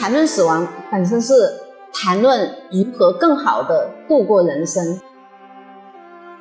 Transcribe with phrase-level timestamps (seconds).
[0.00, 1.34] 谈论死亡本身是
[1.92, 4.96] 谈论如何更好的度过人生。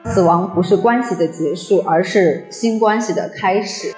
[0.06, 3.92] 死亡不是关系的结束，而是新关系的开始。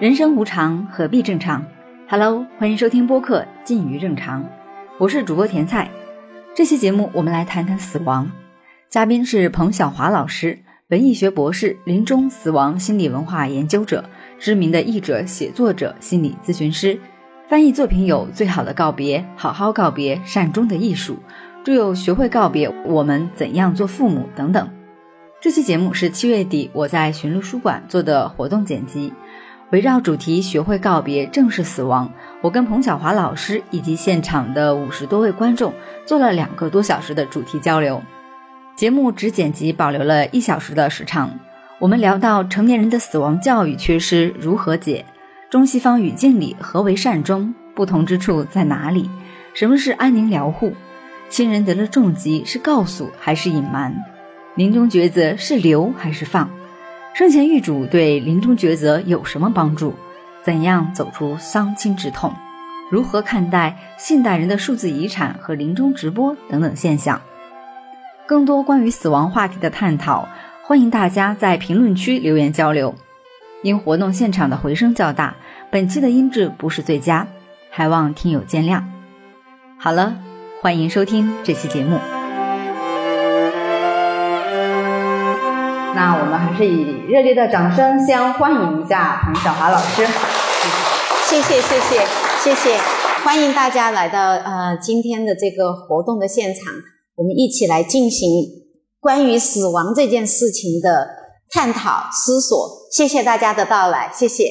[0.00, 1.66] 人生无常，何必正常
[2.08, 4.42] ？Hello，欢迎收听播客《近于正常》，
[4.98, 5.90] 我是主播甜菜。
[6.54, 8.30] 这期节目我们来谈谈死亡，
[8.88, 14.06] 嘉宾是彭晓华老师，文艺学博士，临终死亡心理文化研究者，
[14.40, 16.98] 知名的译者、写作者、心理咨询师，
[17.46, 21.14] 翻译作品有《最好的告别》《好好告别》《善终的艺术》。
[21.62, 24.66] 著有《学会告别》，我们怎样做父母等等。
[25.42, 29.12] 这期节目是七月底我在寻路书馆做的活动剪辑，
[29.72, 32.10] 围绕主题“学会告别，正视死亡”，
[32.40, 35.74] 我跟彭晓华老师以及现场的五十多位观众
[36.06, 38.02] 做了两个多小时的主题交流。
[38.74, 41.38] 节目只剪辑保留了一小时的时长，
[41.80, 45.06] 我们聊到成年人的死亡教育缺失如何解，
[45.48, 49.08] 中西方语境里何为善终，不同之处在哪里，
[49.54, 50.74] 什么是安宁疗护。
[51.30, 53.96] 亲人得了重疾，是告诉还是隐瞒？
[54.56, 56.50] 临终抉择是留还是放？
[57.14, 59.94] 生前预嘱对临终抉择有什么帮助？
[60.42, 62.30] 怎样走出丧亲之痛？
[62.90, 67.22] 如何看待现代人的数字遗产和临终直播等等现象？
[68.26, 70.28] 更多关于死亡话题的探讨，
[70.70, 72.94] 欢迎大家在评论区留言交流。
[73.64, 75.34] 因活动现场的回声较大，
[75.68, 77.26] 本期的音质不是最佳，
[77.70, 78.84] 还望听友见谅。
[79.80, 80.16] 好了。
[80.62, 81.98] 欢迎收听这期节目。
[85.96, 90.06] 那我们还是以热烈的掌声先欢迎一下彭晓华老师。
[91.24, 92.06] 谢谢谢谢
[92.38, 92.78] 谢谢，
[93.24, 96.72] 欢迎大家来到呃今天的这个活动的现场，
[97.16, 98.59] 我们一起来进行
[99.00, 101.08] 关于死亡这件事情的
[101.50, 102.58] 探讨思索。
[102.92, 104.44] 谢谢大家的到来，谢谢。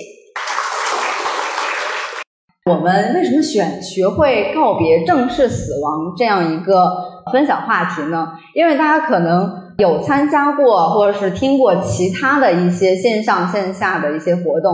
[2.66, 6.90] 我们为什么选学会告别、正视死亡这样一个
[7.32, 8.28] 分享话题呢？
[8.56, 14.74] 因为大家可能有参加过或者是听过其他的一些线上线下的一些活动，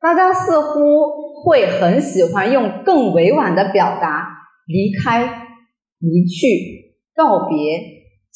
[0.00, 4.24] 大家似乎会很喜欢用更委婉的表达
[4.68, 5.24] 离开、
[5.98, 7.56] 离去、告别、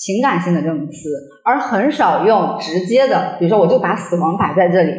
[0.00, 1.10] 情感性的这种词，
[1.44, 4.92] 而很少用直接的，比如说我就把死亡摆在这里，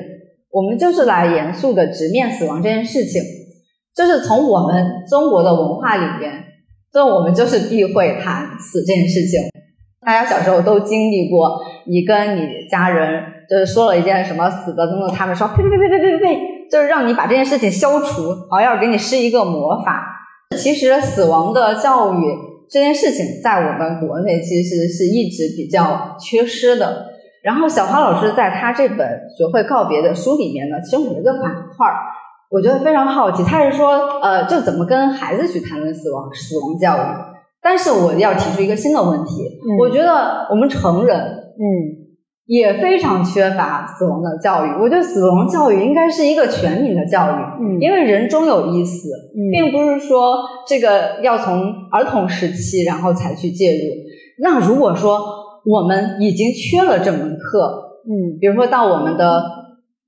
[0.51, 3.19] 我们就是来严肃的直面死亡这件事情。
[3.95, 6.31] 就是从我们中国的文化里边，
[6.93, 9.39] 就我们就是避讳谈死这件事情。
[10.05, 16.39] 大家小时候都经历过，你跟你家人就是说了一件什么死的东西，他们说呸呸呸呸呸呸呸，
[16.71, 20.05] 就是让你把这件事情消除，好要给你施一个魔法。
[20.55, 22.17] 其实死亡的教育
[22.71, 27.07] 这件事情，在我们国内其实是一直比较缺失的。
[27.43, 28.99] 然后小花老师在他这本
[29.37, 31.41] 《学会告别》的书里面呢，其中有一个板
[31.75, 31.95] 块儿。
[32.49, 36.99] 我觉得非常好奇，他是说，呃，就怎么跟孩子去谈论死亡、死亡教育？
[37.61, 42.00] 但是我要提出一个新的问题，我觉得我们成人，嗯，
[42.51, 44.69] 也非常缺乏死亡的教育。
[44.81, 49.07] 我觉得死亡教育应该是一个全民的教育，嗯，因为人终有一死，
[49.53, 50.35] 并不是说
[50.67, 53.79] 这个要从儿童时期然后才去介入。
[54.43, 55.17] 那如果说
[55.65, 59.61] 我们已经缺了这门课，嗯，比如说到我们的。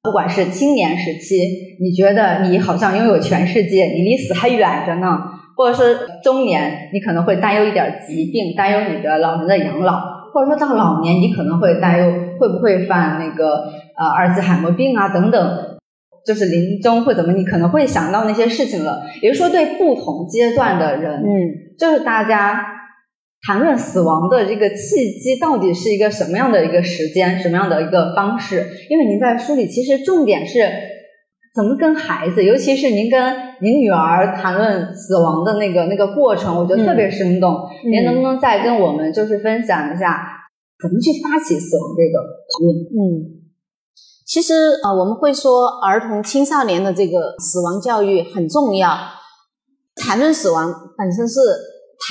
[0.05, 1.37] 不管是青年时期，
[1.79, 5.07] 你觉得你好像拥有全世界，你离死还远着呢；
[5.55, 9.93] 或者是中年，你可能会担忧一点疾病，担忧你的老人的养老；
[10.33, 13.53] 或者说到老年，你可能会担忧会不会犯那个
[13.97, 15.57] 呃阿尔兹海默病啊等等，
[16.25, 19.01] 就是临终会怎么，你可能会想到那些事情了。
[19.21, 21.29] 也就是说，对不同阶段的人，嗯，
[21.79, 22.69] 就是大家。
[23.45, 28.65] 谈论死亡的这个契机到底是一个什么样的一个时间，什么样的一个方式？
[28.89, 30.59] 因为您在书里其实重点是
[31.53, 37.53] 怎么跟孩子，尤其是您跟您女儿谈论死亡的那个那个过程，我觉得特别生动。
[37.83, 40.25] 您能不能再跟我们就是分享一下
[40.83, 42.19] 怎么去发起死亡这个
[42.51, 42.75] 讨论？
[42.91, 43.47] 嗯，
[44.27, 44.53] 其实
[44.84, 48.93] 呃，我们会说儿童青少年的这个死亡教育很重要，
[49.96, 51.40] 谈论死亡本身是。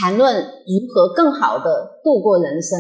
[0.01, 2.79] 谈论如何更好的度过人生，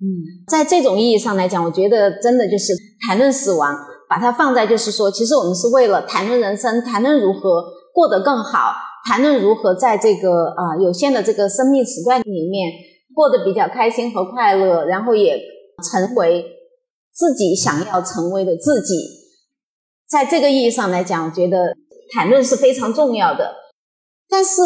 [0.00, 2.72] 嗯，在这种意义上来讲，我觉得真的就是
[3.06, 3.76] 谈论死亡，
[4.08, 8.72] 把它放在就是说，其实我们是为了谈论人生，谈论如何过得更好，
[9.04, 12.72] 谈论如何在这个啊有限的这个生命时段里面
[13.18, 15.36] 过得比较开心和快乐，然后也
[15.82, 16.44] 成为
[17.12, 18.94] 自己想要成为的自己。
[20.08, 21.74] 在这个意义上来讲，我觉得
[22.12, 23.56] 谈论是非常重要的，
[24.28, 24.62] 但是。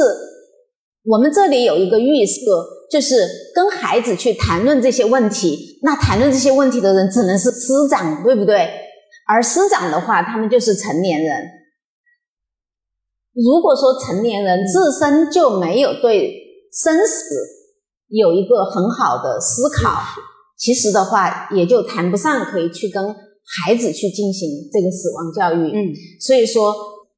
[1.04, 2.40] 我们这里有一个预设，
[2.88, 5.80] 就是跟孩子去谈论这些问题。
[5.82, 8.70] 那谈论这些问题的人只能是师长，对不对？
[9.26, 11.44] 而师长的话，他们就是成年人。
[13.34, 16.32] 如果说成年人自身就没有对
[16.72, 17.34] 生死
[18.12, 20.00] 有一个很好的思考，
[20.58, 23.02] 其实的话也就谈不上可以去跟
[23.64, 25.70] 孩子去进行这个死亡教育。
[25.74, 26.74] 嗯，所以说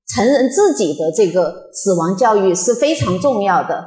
[0.08, 3.84] 成人自己的这个死亡教育是非常重要的。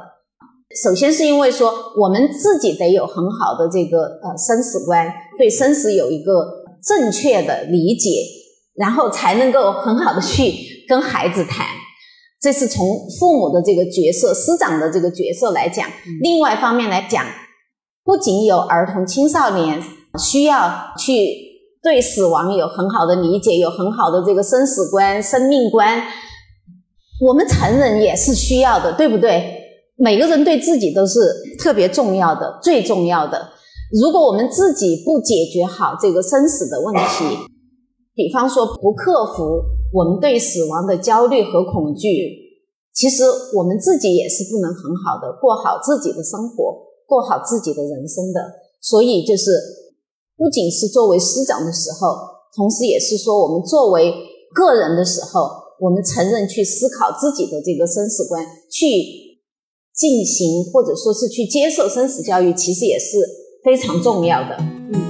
[0.82, 6.32] 首先是因为说我们自己得有很好的这个呃生死观，对生死有一个
[6.84, 8.10] 正确的理解，
[8.74, 11.66] 然后才能够很好的去跟孩子谈。
[12.40, 12.86] 这是从
[13.18, 15.86] 父母的这个角色、师长的这个角色来讲。
[16.22, 17.24] 另外一方面来讲，
[18.04, 19.82] 不仅有儿童、青少年
[20.18, 21.28] 需要去
[21.82, 26.02] 对死亡有很好的理解，有很好的这个生死观、生命观，
[27.26, 29.54] 我们成人也是需要的，对不对？
[29.96, 31.18] 每个人对自己都是
[31.58, 33.48] 特别重要的、最重要的。
[34.00, 37.24] 如果我们自己不解决好这个生死的问题，
[38.14, 39.60] 比方说不克服
[39.92, 42.08] 我们对死亡的焦虑和恐惧，
[42.92, 43.24] 其实
[43.56, 48.40] 我们自己也是不能很好的过好自己的生活，过好自己的人生的。
[48.80, 49.52] 所以，就是
[50.36, 52.16] 不仅是作为师长的时候，
[52.54, 54.12] 同时也是说我们作为
[54.54, 55.48] 个人的时候，
[55.80, 59.26] 我们承认去思考自己的这个生死观，去。
[59.98, 63.18] 进行或者说是去接受生死教育，其实也是
[63.64, 64.54] 非常重要的。
[64.92, 65.07] 嗯，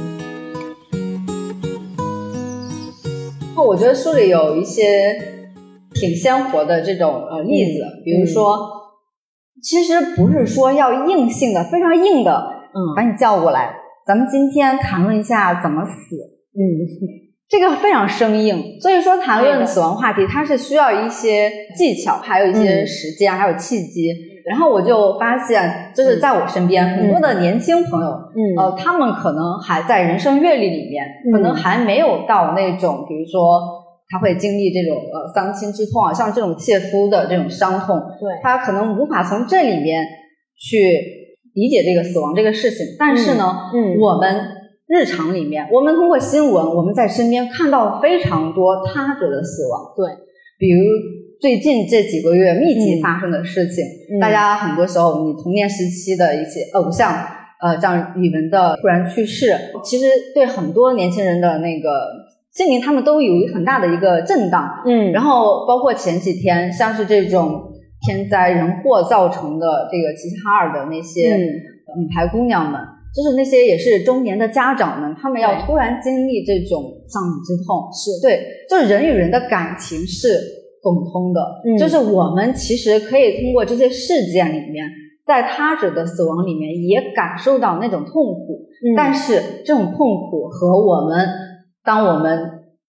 [3.58, 5.20] 那我觉得书里有一些
[5.92, 8.56] 挺鲜活的这种呃例子，比如说，
[9.60, 13.74] 其实不是说要硬性的、非常硬的，嗯，把你叫过来，
[14.06, 15.90] 咱们今天谈论一下怎么死。
[16.54, 16.62] 嗯，
[17.48, 24.14] 这个非常生硬，所以说谈论死亡话题，它是需要一些技巧，还有一些时间，还有契机。
[24.48, 28.08] 然后我就发现，就是在我身边很多的年轻朋友，
[28.56, 33.60] 呃，他们可能还在人生阅历里面，可能还没有到那种，比如说
[34.08, 40.04] 他会经历这种呃丧亲之痛啊，像这种切肤的这种伤痛，对，他可能无法从这里面
[40.56, 40.78] 去
[41.54, 42.78] 理解这个死亡这个事情。
[42.98, 44.40] 但是呢，嗯，我们
[44.86, 50.06] 日常里面，我们通过新闻，我们在身边看到非常多他者的死亡，对，
[50.58, 51.17] 比如。
[51.40, 53.84] 最近这几个月密集发生的事情，
[54.20, 57.14] 大家很多时候你童年时期的一些偶像，
[57.62, 59.54] 呃，像李玟的突然去世，
[59.84, 61.90] 其实对很多年轻人的那个
[62.52, 64.68] 心灵，他们都有很大的一个震荡。
[64.84, 67.70] 嗯，然后包括前几天，像是这种
[68.04, 72.80] 天灾人祸造成的这个齐齐哈尔的那些女排姑娘们，
[73.14, 78.20] 就是那些也是中年的家长们，他们要突然经历这种丧母之痛，是。
[78.20, 80.57] 对，就是人与人的感情是。
[80.80, 81.40] 共通的，
[81.78, 84.86] 就是我们其实可以通过这些事件里面，
[85.26, 88.68] 在他者的死亡里面也感受到那种痛苦。
[88.96, 91.28] 但是这种痛苦和我们，
[91.82, 92.38] 当我们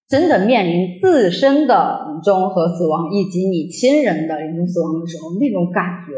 [0.07, 6.13] 真的面临自身的临终和死亡，以及你亲人的临终死亡的时候，那种感觉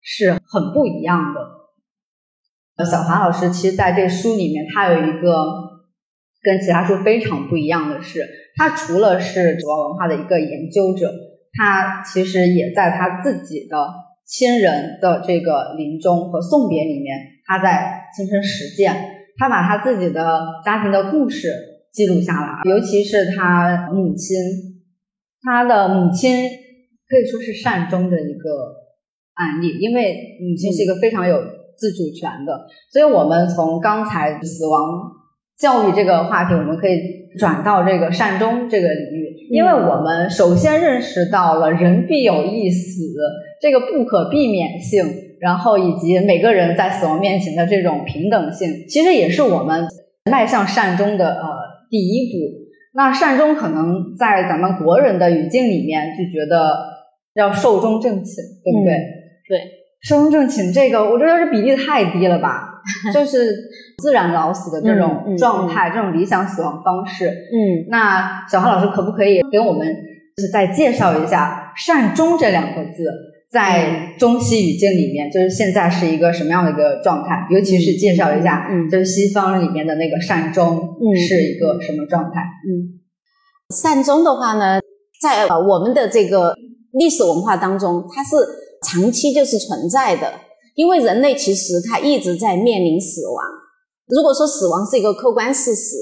[0.00, 2.84] 是很不一样的。
[2.84, 5.46] 小华老师其实在这书里面，他有一个
[6.42, 8.45] 跟其他书非常不一样的是。
[8.56, 11.12] 他除了是死亡文化的一个研究者，
[11.52, 13.76] 他其实也在他自己的
[14.26, 17.16] 亲人的这个临终和送别里面，
[17.46, 19.12] 他在亲身实践。
[19.38, 21.52] 他把他自己的家庭的故事
[21.92, 24.34] 记录下来，尤其是他母亲，
[25.42, 26.48] 他的母亲
[27.06, 28.48] 可以说是善终的一个
[29.34, 31.36] 案例，因为母亲是一个非常有
[31.76, 32.66] 自主权的。
[32.90, 34.80] 所以，我们从刚才死亡
[35.58, 37.26] 教育这个话题，我们可以。
[37.38, 43.02] 转到这个善终这个领域，因为我们首先认识到了人必有一死
[43.60, 45.04] 这个不可避免性，
[45.38, 49.86] 然后以及每个人在死亡面前的这种平等性，其实也是我们
[50.30, 51.46] 迈向善终的呃
[51.90, 52.38] 第一步。
[52.94, 56.74] 那善终可能在咱们国人的语境里面就觉得
[57.34, 58.94] 要寿终正寝，对不对？
[59.46, 59.60] 对，
[60.00, 62.75] 寿终正寝这个，我觉得这比例太低了吧。
[63.12, 63.54] 就是
[63.98, 67.26] 自然老死的这种状态，这种理想死亡方式。
[67.26, 69.86] 嗯，那小花老师可不可以给我们
[70.36, 73.04] 就是再介绍一下“善终”这两个字
[73.50, 77.46] 在中西语境里面，就是现在是一个什么样的一个状态？
[77.50, 80.96] 尤其是介绍一下，嗯，就是西方里面的那个善终
[81.28, 82.40] 是一个什么状态？
[82.40, 83.00] 嗯，
[83.74, 84.80] 善终的话呢，
[85.22, 86.54] 在我们的这个
[86.92, 88.36] 历史文化当中，它是
[88.82, 90.32] 长期就是存在的。
[90.76, 93.44] 因为人类其实他一直在面临死亡。
[94.06, 95.96] 如果说死亡是一个客观事实，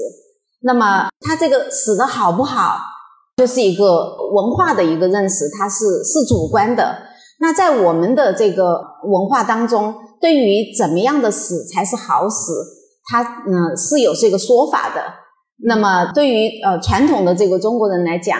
[0.61, 2.77] 那么他这个死的好不好，
[3.37, 3.85] 就是一个
[4.31, 6.95] 文化的一个认识，它是是主观的。
[7.39, 12.53] 那在我们的这个文化当中，对于怎么样的死才是好死，
[13.09, 15.01] 它嗯是有这个说法的。
[15.63, 18.39] 那么对于呃传统的这个中国人来讲，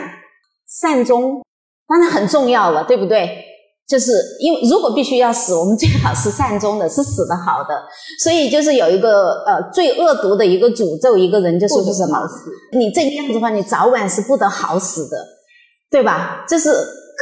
[0.67, 1.41] 善终
[1.87, 3.44] 当然很重要了，对不对？
[3.87, 7.83] 就是因为如果必须要死，我们最好是善终的，是死的好的。
[8.23, 12.19] 所以就是有一个呃最恶毒的一个诅咒，一个人就是说什么？
[12.73, 15.17] 你这个样子的话，你早晚是不得好死的，
[15.91, 16.43] 对吧？
[16.47, 16.73] 这是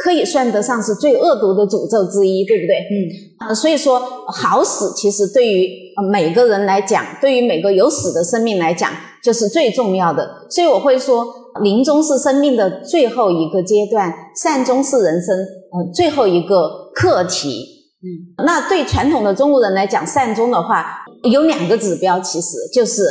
[0.02, 2.76] 可以算得上是最恶毒的诅咒之一，对不对？
[2.76, 3.48] 嗯。
[3.48, 5.68] 呃，所以说好死其实对于
[6.10, 8.90] 每个人来讲，对于每个有死的生命来讲，
[9.22, 10.46] 就是最重要的。
[10.48, 11.26] 所以我会说，
[11.62, 15.36] 临终是生命的最后一个阶段，善终是人生。
[15.36, 17.64] 嗯，最后一个课题，
[18.02, 23.02] 嗯，那对传统的中国人来讲，善终的话有两个指标，其实就是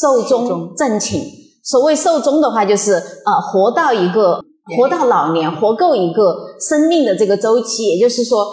[0.00, 1.22] 寿终正寝。
[1.64, 4.40] 所谓寿终的话，就是呃，活到一个
[4.76, 8.46] 活到老年，活够一个生命的这个周期，也就是说，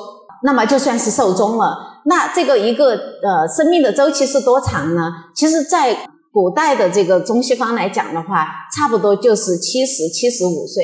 [0.43, 1.77] 那么就算是寿终了。
[2.07, 5.09] 那这个一个呃生命的周期是多长呢？
[5.35, 5.97] 其实，在
[6.35, 10.83] 古代的这个中西方来讲的话，差不多就是七十七十五岁。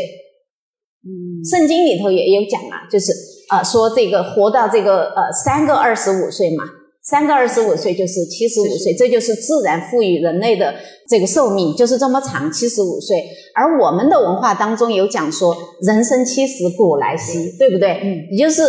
[1.04, 3.12] 嗯，圣经里头也有讲啊，就是
[3.50, 6.64] 啊，说这个活到这个呃三个二十五岁嘛，
[7.04, 10.74] 三个二十五岁就是七十五岁，这就是自然赋予人类的
[11.10, 13.22] 这个寿命，就是这么长，七十五岁。
[13.54, 18.00] 而我们的文化当中有讲说，人生七十古来稀，对不对？
[18.02, 18.64] 嗯，也就是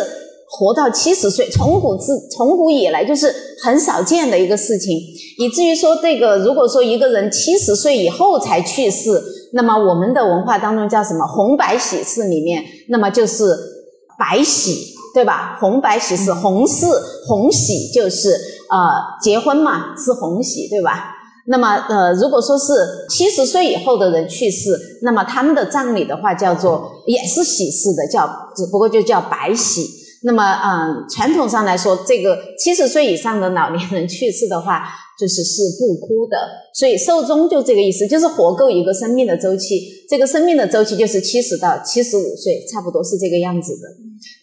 [0.55, 4.99] 活到七十岁，从古至从古以来就是很少见的一个事情，
[5.39, 9.23] 以至于说这个如果说一个人七十岁以后才去世。
[9.55, 11.27] 那么我们的文化当中叫什么？
[11.27, 13.55] 红白喜事里面，那么就是
[14.19, 15.59] 白喜，对吧？
[15.61, 16.87] 红白喜事，红事
[17.27, 18.31] 红喜就是
[18.71, 18.79] 呃
[19.23, 21.17] 结婚嘛，是红喜，对吧？
[21.49, 22.73] 那么呃，如果说是
[23.11, 30.02] 七十岁以后的人去世，那么他们的葬礼的话叫做也是喜事的，叫只不过就叫白喜。
[30.25, 34.83] 那么嗯，传统上来说，这个七十岁以上的老年人去世的话。
[35.21, 36.37] 就是是不哭的，
[36.75, 39.79] 所以寿终就这个意思，就是活够一个生命的周期。
[40.09, 43.89] 这个生命的周期就是七十到七十五岁，差不多是这个样子的。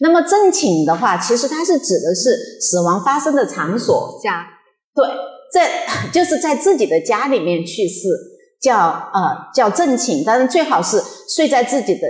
[0.00, 2.30] 那么正寝的话，其实它是指的是
[2.62, 4.46] 死亡发生的场所家，
[4.94, 5.04] 对，
[5.52, 5.84] 在
[6.14, 8.08] 就是在自己的家里面去世，
[8.62, 8.78] 叫
[9.12, 10.24] 呃叫正寝。
[10.24, 11.02] 当然最好是
[11.34, 12.00] 睡在自己的，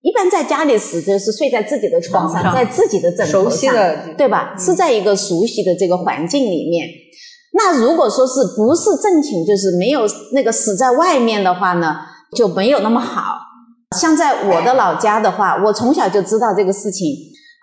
[0.00, 3.74] 一般在家里死就是睡在自己的床上，在自己的枕头上，
[4.16, 4.54] 对吧？
[4.56, 6.86] 是在一个熟悉的这个环境里面。
[7.54, 10.02] 那如果说是不是正寝，就是没有
[10.32, 11.96] 那个死在外面的话呢，
[12.36, 13.38] 就没有那么好。
[13.98, 17.08] 像在我的老家的话，我从小就知道这个事情。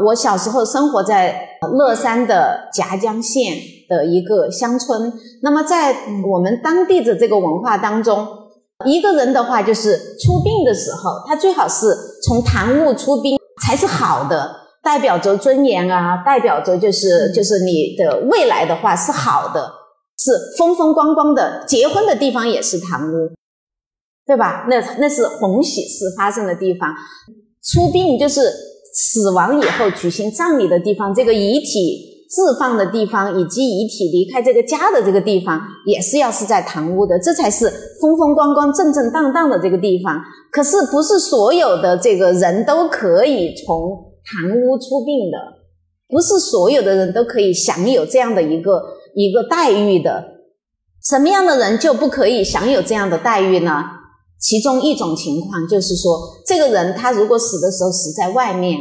[0.08, 1.40] 我小时候生活在
[1.72, 3.54] 乐山的夹江县
[3.88, 5.14] 的一个乡村。
[5.42, 5.96] 那么在
[6.30, 8.28] 我们当地的这个文化当中，
[8.86, 11.88] 一个人的话就是出殡的时候，他最好是
[12.24, 19.72] 从堂屋出殡才是好的，代表着尊严啊，代表着就是就是你的未来的话是好的。
[20.18, 23.32] 是风风光光的，结婚的地方也是堂屋，
[24.26, 24.66] 对吧？
[24.70, 26.96] 那那是红喜事发生的地方。
[27.62, 28.50] 出殡就是
[28.94, 37.70] 死亡以后举行葬礼的地方，这个遗体置放的地方，以及遗体离开这个家的这个地方，也是要是在堂屋的，这才是
[38.02, 40.20] 风风光光、正正当当的这个地方。
[40.52, 43.76] 可是不是所有的这个人都可以从
[44.24, 45.38] 堂屋出殡的，
[46.08, 48.82] 不是所有的人都可以享有这样的一个。
[49.18, 50.26] 一个待遇的，
[51.02, 53.82] 什么样的人就不可以享有这样的待遇呢？
[54.38, 58.78] 其中一种情况就是说，这个人他如果死的时候死在外面，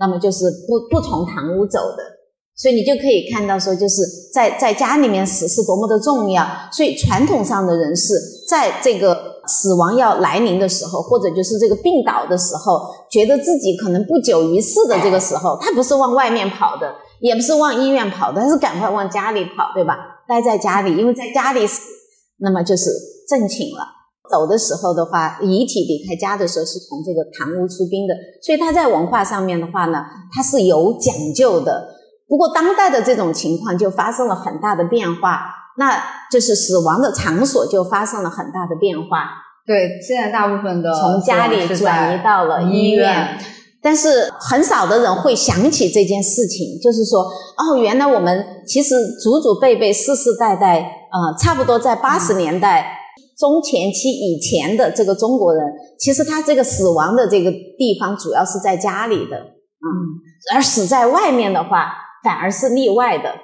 [0.00, 2.17] 那么就是不不从堂屋走的。
[2.58, 4.02] 所以你就可以看到说，就是
[4.34, 6.44] 在在家里面死是多么的重要。
[6.72, 8.14] 所以传统上的人士
[8.48, 16.92] 在这个死亡要来临的时候，或者就是这个病倒的时候，觉得自己可能不久于世的这个时候，他不是往外面跑的。
[17.20, 19.96] 也不是往医院跑，的，他是赶快往家里跑，对吧？
[20.28, 21.82] 待在家里，因为在家里死，
[22.38, 22.90] 那么就是
[23.28, 23.82] 正寝了。
[24.30, 29.98] 走的时候的话，遗体离开家的时候是从这个堂屋出殡的，所以他在文化上面的话呢，
[30.32, 31.97] 他是有讲究的。
[32.28, 35.46] 不过当代的这种情况就发生了很大的变化，
[35.78, 39.30] 那就是死亡的场所就发生了很大的变化。
[39.66, 43.38] 对，现在大部分的从家里转移到了医院。
[43.80, 52.98] 但是很少的人会想起这件事情，就是说，哦，原来我们其实祖祖辈辈、世世代代，呃，差不多在八十年代
[53.38, 55.64] 中前期以前的这个中国人，
[55.96, 59.86] 其实他这个死亡的这个地方主要是在家里的，嗯，
[60.52, 61.92] 而死在外面的话
[62.22, 63.34] 反而是例外的。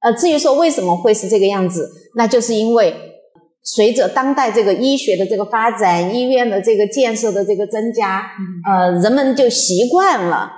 [0.00, 2.94] 呃，至于说为什么会是这个样子，那就是因为。
[3.62, 8.22] 随着当代这个医学的这个发展，医院的这个建设的这个增加，
[8.66, 10.50] 呃，人们就习惯了，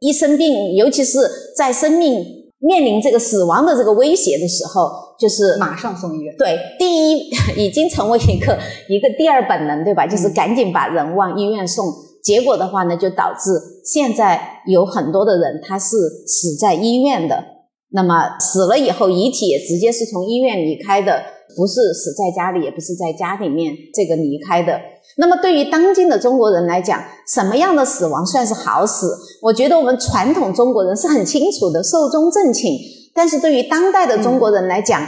[0.00, 1.18] 一生病，尤其是
[1.54, 2.24] 在生命
[2.58, 4.90] 面临这个死亡的这个威胁的时候，
[5.20, 6.34] 就是马上送医院。
[6.38, 7.30] 对，第一
[7.62, 10.06] 已经成为一个一个第二本能，对吧？
[10.06, 11.84] 就是赶紧把人往医院送。
[12.26, 13.52] 结果的话呢，就导致
[13.84, 17.44] 现在有很多的人他是死在医院的。
[17.92, 21.22] 那么死了以后，遗体也直接是从医院离开的，
[21.56, 24.76] 不是死在家里，也不是在家里面这个离开的。
[25.18, 27.00] 那么对于当今的中国人来讲，
[27.32, 29.16] 什么样的死亡算是好死？
[29.42, 32.76] 我觉得我们传统中国人是很清楚的，寿终正寝。
[33.14, 35.00] 但是对于当代的中国人来讲，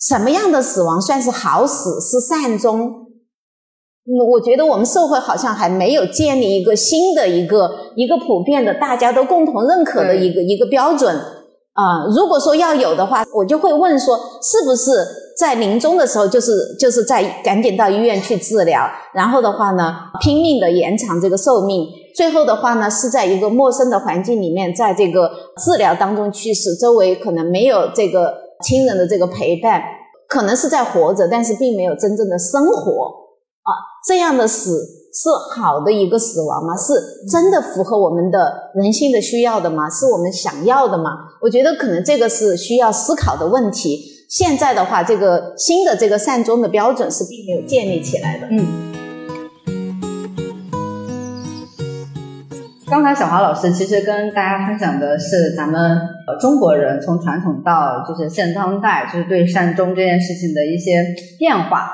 [0.00, 2.00] 什么样的死亡算是好死？
[2.00, 3.07] 是善终？
[4.30, 11.14] 我觉得我们社会好像还没有建立一个新的一个一个普遍的、大家都共同认可的一个一个标准
[11.74, 12.06] 啊。
[12.16, 14.92] 如果说要有的话，我就会问说，是不是
[15.36, 21.86] 在临终的时候，就是就是在赶紧到医院去治疗，然后的话呢，拼命的延长这个寿命，
[22.16, 28.32] 最后的话呢，是在一个陌生的环境里面，在这个治疗当中去世，周围可能没有这个
[28.64, 29.82] 亲人的这个陪伴，
[30.26, 33.27] 可能是在活着，但是并没有真正的生活。
[33.68, 34.80] 啊，这样的死
[35.12, 36.74] 是好的一个死亡吗？
[36.76, 39.90] 是真的符合我们的人性的需要的吗？
[39.90, 41.10] 是我们想要的吗？
[41.42, 44.00] 我觉得可能这个是需要思考的问题。
[44.28, 48.46] 现在的话，这个新的这个善终的标准是并没有建立起来的。
[48.50, 48.66] 嗯。
[52.90, 61.04] 刚才小华老师其实跟大家分享的是咱们呃中国人从传统到就是现当代，就是对善终这件事情的一些
[61.38, 61.90] 变化。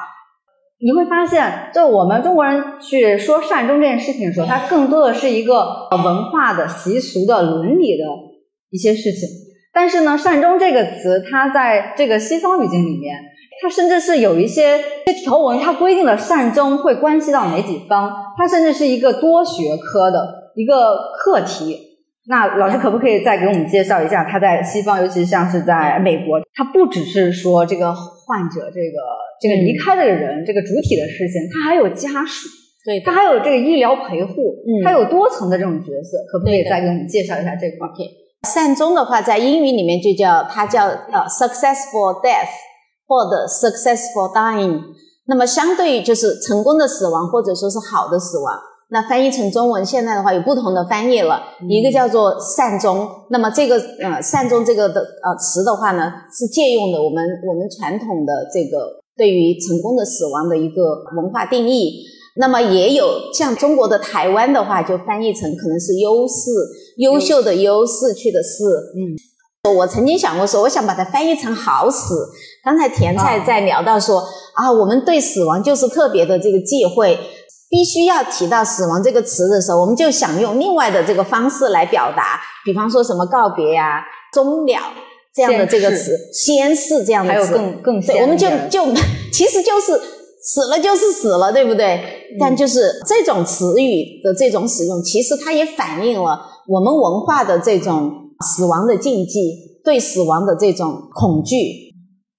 [0.80, 8.04] 你会发现，就我们中国人去说善终这件事情的时候，它更多的是一个文化的习俗的伦理的
[8.70, 9.28] 一些事情。
[9.72, 13.16] 但是呢，善终这个词，它在这个西方语境里面，
[13.62, 14.78] 它甚至是有一些
[15.24, 21.78] 条文，它规定了善终会关系到哪几方，它甚至是一个多学科的一个课题。
[22.26, 29.24] 那老师可不可以再给我们介绍一下，他在西方，尤其像是在美国，他不只是说这个患者这个。
[29.44, 32.48] 这个离开的人，这个主体的视线，他还有家属，
[32.82, 34.32] 对，他还有这个医疗陪护，
[34.64, 38.08] 嗯，他有多层的这种角色，可不可以再给我们介绍一下这块？OK，
[38.48, 42.56] 善终的话，在英语里面就叫它叫呃 successful death
[43.06, 44.80] 或者 successful dying，
[45.26, 48.58] 那么相对于就是成功的死亡或者说是好的死亡。
[48.88, 53.06] 那翻译成中文，现在的话有不同的翻译了，一个叫做善终。
[53.28, 60.82] 那么这个呃善终这个的呃词的话呢，是借用的我们我们传统的这个对于成功的死亡的一个
[61.16, 62.04] 文化定义。
[62.36, 66.50] 那么也有像中国的台湾的话，就翻译成可能是优势、
[66.96, 68.64] 优秀的优逝去的逝。
[68.96, 72.28] 嗯，我曾经想过说，我想把它翻译成好死。
[72.64, 74.20] 刚才甜菜在聊到说
[74.54, 77.18] 啊，我们对死亡就是特别的这个忌讳。
[77.70, 84.80] 必须要提到死亡这个词的时候，我们就想用另外的这个方式来表达，比方说什么告别呀、终了
[85.34, 88.84] 这样的这个词，先逝这样的词，还有更更对，我们就就
[89.32, 89.92] 其实就是
[90.40, 92.00] 死了就是死了，对不对？
[92.38, 98.12] 但就是这种词语的这种使用，其实它也反映了我们文化的这种
[98.46, 101.56] 死亡的禁忌，对死亡的这种恐惧。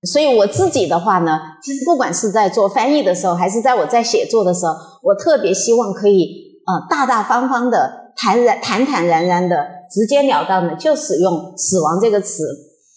[0.09, 6.27] 所以我自己的话呢，其实不管是在做翻译的时候，还是在我在写作的时候，我特别希望可以
[6.65, 12.43] 呃大大方方的、坦然坦坦然然的、直截了当的就使用“死亡”这个词。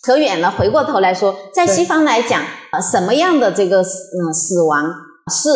[0.04, 4.84] 扯远了，回过头来说，在西方来讲，呃，什么样的这个嗯死亡
[5.32, 5.50] 是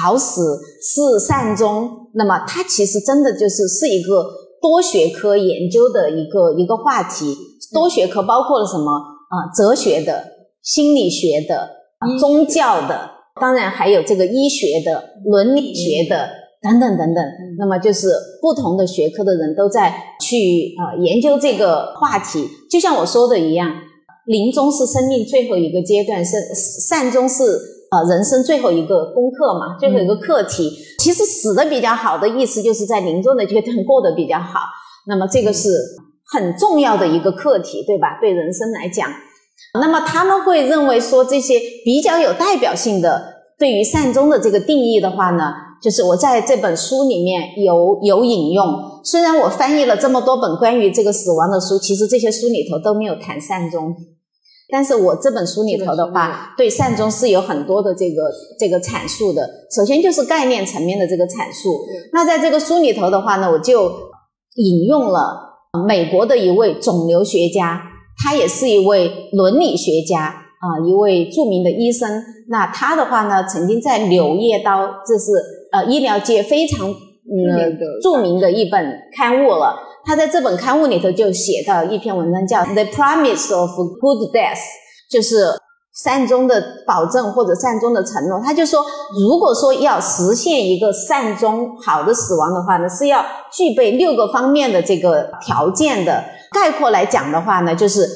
[0.00, 2.08] 好死是善终？
[2.14, 4.24] 那么它其实真的就是是一个
[4.60, 7.36] 多学科研究的一个一个话题。
[7.72, 9.50] 多学科包括了什么啊？
[9.56, 10.40] 哲学的。
[10.62, 11.70] 心理学的、
[12.18, 16.28] 宗教的，当然还有这个医学的、伦理学的
[16.62, 17.24] 等等等等。
[17.58, 18.08] 那么就是
[18.40, 22.46] 不同的学科的人都在去啊研究这个话题。
[22.70, 23.70] 就像我说的一样，
[24.26, 27.42] 临终是生命最后一个阶段，是善终是
[27.90, 30.70] 呃人生最后一个功课嘛，最后一个课题。
[30.98, 34.60] 其实死的比较好的意思，就是在临终的阶段过得比较好。
[35.06, 35.70] 那么这个是
[36.32, 38.18] 很重要的一个课题，对吧？
[38.20, 39.08] 对人生来讲。
[39.80, 43.22] 那么他们会认为说这些比较有代表性的
[43.58, 48.66] 对于善终的这个定义的话呢，就是我在这本书里面有有引用。
[49.04, 53.94] 虽然我翻译了这么多本关于这个死亡的书，其实这些书里头都没有谈善终，
[54.70, 59.48] 但是我这本书里头的话，对善终是有很多的这个这个阐述的。
[59.74, 61.70] 首先就是概念层面的这个阐述。
[62.12, 63.90] 那在这个书里头的话呢，我就
[64.56, 65.20] 引用了
[65.86, 67.82] 美国的一位肿瘤学家。
[68.22, 72.22] 他也是一位伦理学家啊，一位著名的医生。
[72.50, 75.32] 那他的话呢，曾经在《柳叶刀》这是
[75.72, 79.76] 呃医疗界非常嗯著名的一本刊物了。
[80.04, 84.56] 他在这本刊物里头就写到一篇文章，叫《The Promise of Good Death》，
[85.10, 85.44] 就是
[85.92, 88.82] 善终的保证或者善终的承诺，他就说，
[89.20, 96.24] 如果说要实现一个善终好的死亡的话呢，是要具备六个方面的这个条件的。
[96.52, 98.08] 概括来讲的话呢，就是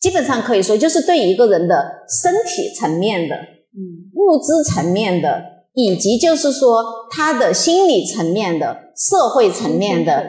[0.00, 1.74] 基本上可以说，就是对一个人的
[2.22, 5.42] 身体层面的，嗯，物质层面的，
[5.76, 10.24] 以及就是说他的心理层面的、社会层面的、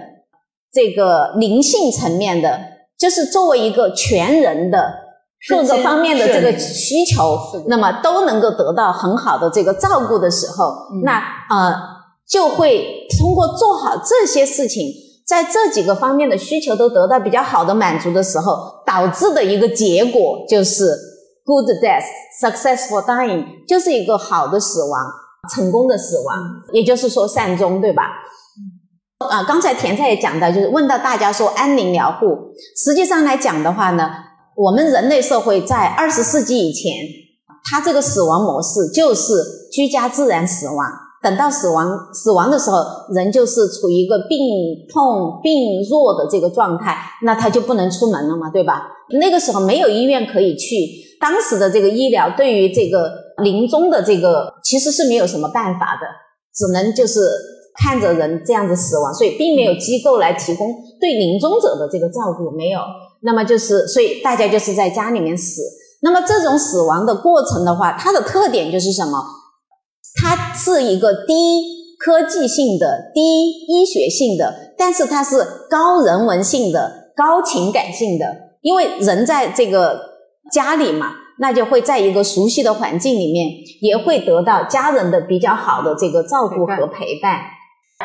[0.72, 2.60] 这个灵性层面的，
[3.00, 5.08] 就是作为一个全人的。
[5.48, 10.74] 各个方面的这个需求，那么都能够得到很好的这个照顾的时候，
[11.06, 11.76] 那呃
[12.28, 14.92] 就会通过做好这些事情，
[15.28, 20.86] 在这几个方面的需求都得到比较好的满足的时候，导致的一个结果就是
[21.46, 22.04] good death,
[22.42, 25.00] successful dying，就是一个好的死亡，
[25.54, 26.38] 成功的死亡，
[26.74, 28.04] 也就是说善终，对吧？
[29.30, 32.28] 啊，刚才甜菜也讲到，就是问到大家说安宁疗护，
[32.76, 34.10] 实际上来讲的话呢。
[34.60, 36.92] 我们人类社会在二十世纪以前，
[37.64, 39.36] 它这个死亡模式就是
[39.72, 40.78] 居家自然死亡。
[41.22, 42.78] 等到死亡死亡的时候，
[43.14, 44.40] 人就是处于一个病
[44.92, 48.88] 痛、病弱的这个状态，那他就不能出门了嘛，对吧？
[49.20, 50.76] 那个时候没有医院可以去，
[51.22, 53.12] 当时的这个医疗对于这个
[53.44, 56.08] 临终的这个其实是没有什么办法的，
[56.54, 57.20] 只能就是
[57.80, 60.68] 看着人这样子死亡，所以并没有机构来提供
[61.00, 62.80] 对临终者的这个照顾，没有。
[63.22, 65.62] 那么就是，所以大家就是在家里面死。
[66.02, 69.24] 那么这种死亡的过程的话，它的特点就是什么？
[70.16, 71.34] 它是一个低
[72.00, 78.26] 科技性的、低医学性的，但是它是高人文性的、高情感性的。
[78.62, 80.00] 因为人在这个
[80.52, 81.08] 家里嘛，
[81.40, 83.48] 那就会在一个熟悉的环境里面，
[83.82, 87.42] 也会得到家人的比较好的这个照顾和陪伴。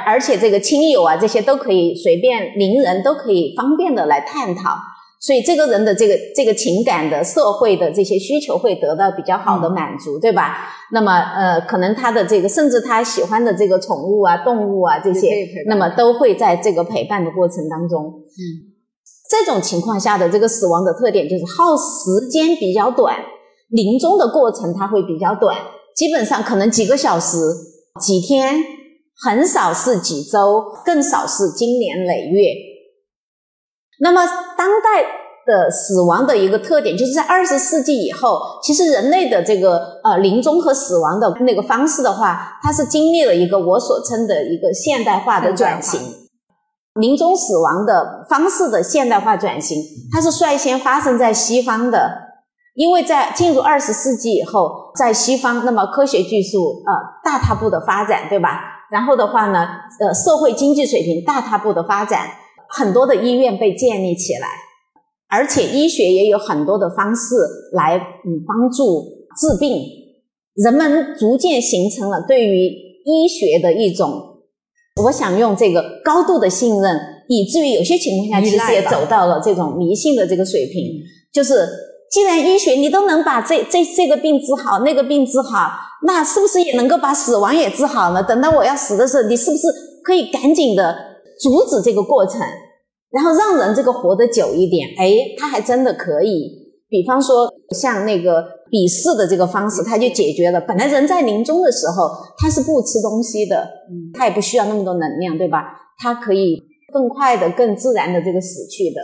[0.07, 4.77] 而且这个亲友啊，这些都可以随便邻人都可以方便的来探讨。
[5.21, 10.57] 所以这个人的这个这个情感的社会的这些需求会得到比较好的满足，对吧？
[10.91, 18.03] 那么呃，可能他的这个甚至他喜欢的这个宠物啊、动物啊这些，那么都会在这个陪伴的过程当中。
[18.03, 18.72] 嗯，
[19.31, 23.17] 这种情况下的这个死亡的特点就是耗时间比较短，
[23.71, 25.57] 临终的过程它会比较短，
[25.97, 27.39] 基本上可能几个小时、
[28.01, 28.63] 几天，
[29.25, 32.49] 很少是几周，更少是经年累月。
[34.01, 34.27] 那么，
[34.59, 35.05] 当代
[35.47, 46.01] 的死亡的一个特点，就是在二十世纪以后，其实人类的这个呃临终和死亡的那个方式的话，它是经历了一个我所称的一个现代化的转型。
[47.01, 52.11] 临终死亡的方式的现代化转型，它是率先发生在西方的，
[52.75, 56.93] 因为在进入二十世纪以后，在西方，那么科学技术呃
[57.25, 58.61] 大踏步的发展，对吧？
[58.91, 59.67] 然后的话呢，
[60.01, 62.29] 呃，社会经济水平大踏步的发展。
[62.75, 64.49] 很多的医院被建立起来，
[65.29, 67.35] 而且医学也有很多的方式
[67.75, 69.05] 来嗯帮助
[69.37, 69.77] 治病，
[70.55, 72.69] 人们逐渐形成了对于
[73.05, 74.32] 医学的一种，
[75.01, 81.01] 我想用这个高度的信任，以至于有些情况下其实也走到了这种迷信的这个水平。
[81.33, 81.67] 就是
[82.11, 85.71] 既然医学你都能把这这这个病治好，那个病治好，
[86.07, 88.23] 那是不是也能够把死亡也治好呢？
[88.23, 89.67] 等到我要死的时候，你是不是
[90.05, 90.95] 可以赶紧的？
[91.41, 92.41] 阻止这个过程，
[93.11, 94.89] 然后让人这个活得久一点。
[94.97, 96.61] 哎，他还真的可以。
[96.89, 100.59] 比方说，像那个比试的这个方式，他就解决了。
[100.63, 102.09] 本来人在临终的时候，
[102.39, 103.69] 他是不吃东西的，
[104.15, 105.63] 他也不需要那么多能量，对吧？
[105.99, 109.03] 他可以更快的、更自然的这个死去的。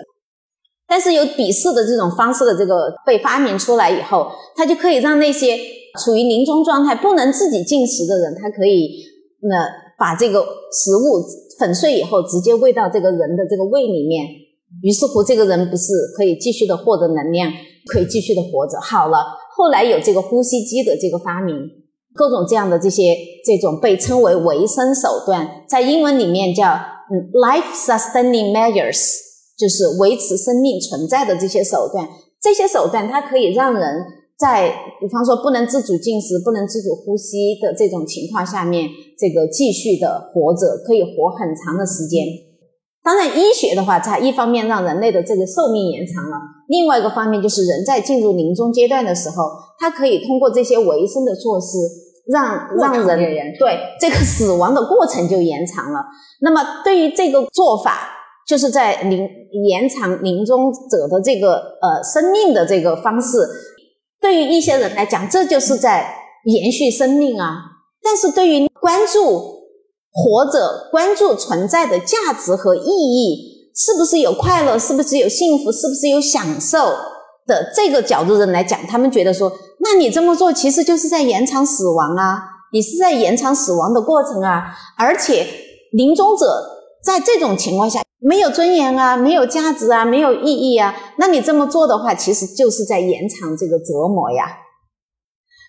[0.89, 5.59] 但是有比试的这种方式的这个被发明出来以后，他就可以让那些
[6.03, 9.05] 处于临终状态、不能自己进食的人，他可以
[9.43, 10.41] 那把这个
[10.73, 11.23] 食物。
[11.59, 14.25] 粉碎以后，直接喂到这个人的这个胃里面，
[14.81, 17.51] 于是乎，这个人不是可以继续的获得能量，
[17.91, 18.79] 可以继续的活着。
[18.81, 19.19] 好了，
[19.59, 21.57] 后来有这个呼吸机的这个发明，
[22.15, 26.71] 各种这样的这些这种被称为维生手段，在英文里面叫
[27.11, 29.03] 嗯 life sustaining measures，
[29.59, 32.09] 就是维持生命存在的这些手段。
[32.41, 33.83] 这些手段它可以让人。
[34.39, 42.23] 在比方说不能自主进食、不能自主呼吸的这种情况下面，这个继续的活着，可以活很长的时间。
[43.03, 46.37] 当然，医学的话，它一方面让人类的这个寿命延长了，
[46.69, 51.79] 另外一个方面就是人在进入临终阶段的时候，它可以通过这些维生的措施，
[52.31, 53.19] 让让人
[53.59, 56.05] 对这个死亡的过程就延长了。
[56.43, 58.11] 那么，对于这个做法，
[58.47, 59.27] 就是在临
[59.65, 63.39] 延长临终者的这个呃生命的这个方式。
[64.21, 67.57] 对于一些人来讲，这就是在延续生命啊。
[68.03, 69.58] 但是对于关注
[70.21, 76.87] 活着、关注存在的价值和意义，是不是有快乐，是不是有幸福，是不是有享受
[77.47, 85.47] 的这个角度人来讲，他们觉得说，那你这么做其实就是在延长死亡啊，你是在延长死亡的过程啊，而且
[85.93, 86.47] 临终者
[87.05, 94.45] 在这种情况下没有尊严啊，没有价值啊，没有意义啊，那你这么做的话，其实就是在延长这个折磨呀。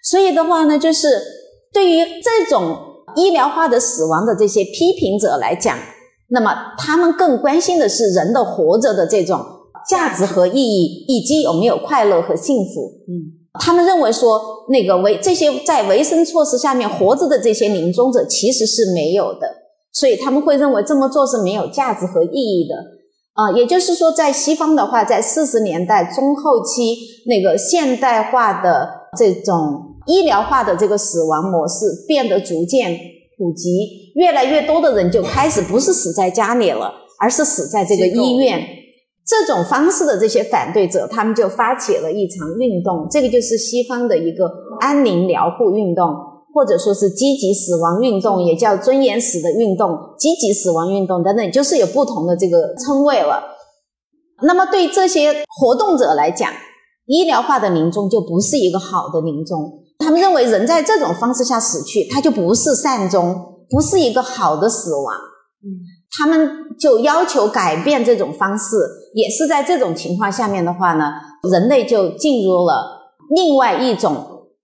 [0.04, 1.22] 所以的话呢，就是
[1.72, 5.78] 对于这种医疗化的死亡的这些批评者来讲，
[6.30, 9.40] 那么他们更关心的是人的活着的这种。
[9.88, 12.92] 价值和意义，以及有没有快乐和幸福？
[13.08, 19.48] 嗯，他们认为说，那个维这些在维生措施下面活着的这些临终者其实是没有的，
[19.92, 22.76] 所以他们会认为这么做是没有价值和意义的。
[23.34, 26.96] 啊，也就是说，在西方的话，在四十年代中后期，
[27.26, 33.00] 那个现代化的这种医疗化的这个死亡模式变得逐渐
[33.38, 38.60] 普及，越来越多的人就开始不是死在家里了，而是死在这个医院。
[39.24, 46.08] 这种方式的这些反对者，他们就发起了一场运动，这个就是西方的一个安宁疗护运动，
[46.56, 53.44] 或者说是积极死亡运动，也叫尊严死的运动、积极死亡运动等等，就是有不同的这个称谓了。
[54.42, 56.52] 那么对这些活动者来讲，
[57.06, 63.36] 医疗化的临终就不是一个好的临终，他们认为人在这种方式下死去，他就不是善终，
[63.70, 65.14] 不是一个好的死亡。
[65.64, 65.70] 嗯。
[66.18, 68.76] 他们就要求改变这种方式，
[69.14, 71.12] 也是在这种情况下面的话呢，
[71.48, 72.74] 人类就进入了
[73.36, 74.16] 另外一种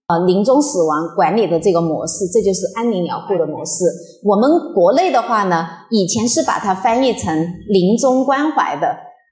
[0.07, 3.83] 呃临终死亡管理的这个模式，这就是安宁疗护的模式。
[4.23, 7.37] 我们国内的话呢，以前是把它翻译成
[7.69, 8.87] 临终关怀的，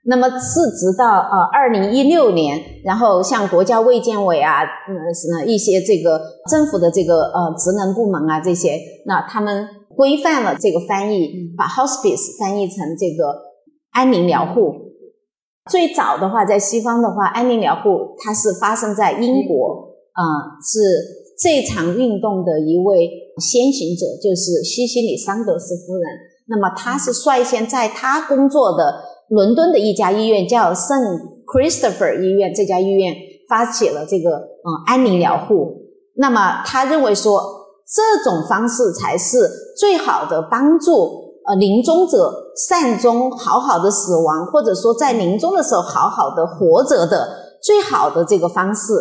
[0.06, 9.68] 那么是直到呃二零一六年，然后像国家卫健委啊，嗯是一些这个政府的这个呃职能部门啊这些，那他们。
[9.96, 13.32] 规范了这个翻译，把 hospice 翻译成这个
[13.92, 14.74] 安宁疗护。
[15.70, 20.80] 最早的话，在西方的话，安宁疗护它是发生在英国，啊，是
[21.39, 26.04] 这场运动的一位先行者，就是西西里桑德斯夫人。
[26.48, 28.96] 那么，她是率先在她工作的
[29.30, 30.98] 伦敦的一家医院，叫圣
[31.46, 33.16] Christopher 医院，这家医院
[33.50, 35.82] 发起了这个嗯安宁疗护。
[36.16, 37.62] 那么，他认为说。
[37.86, 39.38] 这种方式才是
[39.78, 40.94] 最好的帮助
[41.46, 42.34] 呃临终者
[42.68, 47.28] 善终、好好的死亡，或者说在临终的时候好好的活着的
[47.62, 48.94] 最好的这个方式。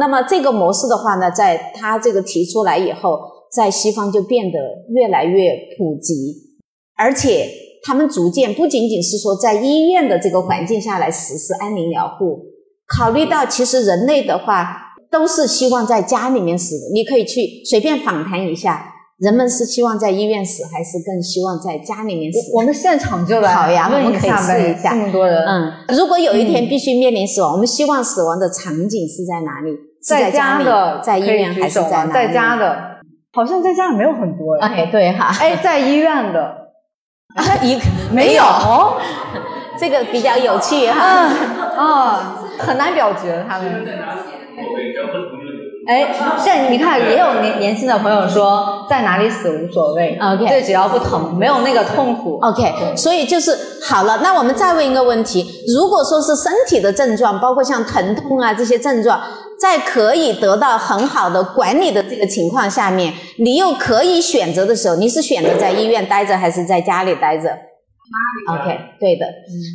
[0.00, 3.20] 那么这个模式的话呢，在他这个提出来以后，
[3.52, 6.58] 在西方就变得越来越普及，
[6.96, 7.46] 而且
[7.82, 12.40] 他们逐渐不仅仅是说在医院的这个环境下来实施安宁疗护，
[12.86, 14.82] 考虑到其实人类的话。
[15.08, 18.86] 都是希望在家里面死的，你可以去随便访谈一下，
[19.18, 22.50] 人们是希望在医院死，还是更希望在家里面死？
[22.52, 24.90] 我们现场就来好呀，我们可以试一下。
[24.90, 29.70] 这么多人，嗯，如果有一天必须面临死亡，我们希望死亡的场景是在哪里？
[30.04, 32.12] 在家的，在医院还是在哪？
[32.12, 32.76] 在家的，
[33.32, 36.65] 好像在家里没有很多哎，对哈，哎，在医院的，
[37.62, 37.78] 一
[38.12, 38.42] 没有，
[39.78, 41.28] 这个比较有趣哈，
[41.76, 42.18] 哦，
[42.58, 43.86] 很难表决他们。
[45.86, 52.96] 哎，现你看，也有年年轻的朋友说，在哪里死无所谓，OK，对，只要不疼，没有那个痛苦，OK。
[52.96, 59.20] 所以就是好了，那我们再问一个问题：如果说是身体的症状，包括像疼痛啊这些症状，
[59.60, 67.48] 在可以得到很好的管理的这个情况下面，你又可以选择的时候，你是选择在医院待着，还是在家里待着
[68.48, 69.26] ？OK，对的，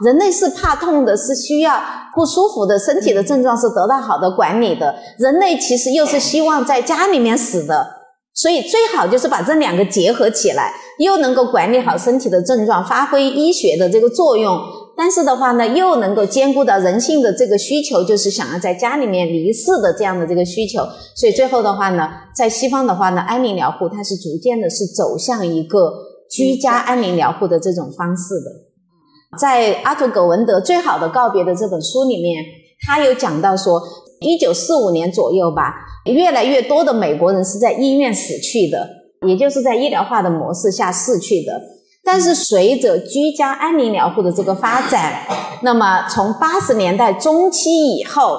[0.05, 1.81] 人类是怕痛的，是需要
[2.15, 4.95] 不舒服的身体的症状是得到好的管理的。
[5.17, 7.87] 人类其实又是希望在家里面死的，
[8.33, 14.57] 所以最好就是把这两个结合起来，又能够管理好身体的症状，发挥医学的这个作用，
[14.95, 20.83] 但是的话呢，又能够兼顾到人性的这个需求，就是想要在家里面离世的这样的这个需求。
[21.15, 26.11] 所以最后的话呢，在西方的话呢，安宁疗护它是逐渐的是走向一个。
[26.33, 32.41] 居家安宁疗护的这种方式的，在阿图·葛文德《最好的告别》的这本书里面，
[32.87, 33.81] 他有讲到说，
[34.21, 35.73] 一九四五年左右吧，
[36.05, 38.87] 越来越多的美国人是在医院死去的，
[39.27, 41.61] 也就是在医疗化的模式下逝去的。
[42.03, 45.25] 但是随着居家安宁疗护的这个发展，
[45.61, 48.37] 那么从八十年代中期以后。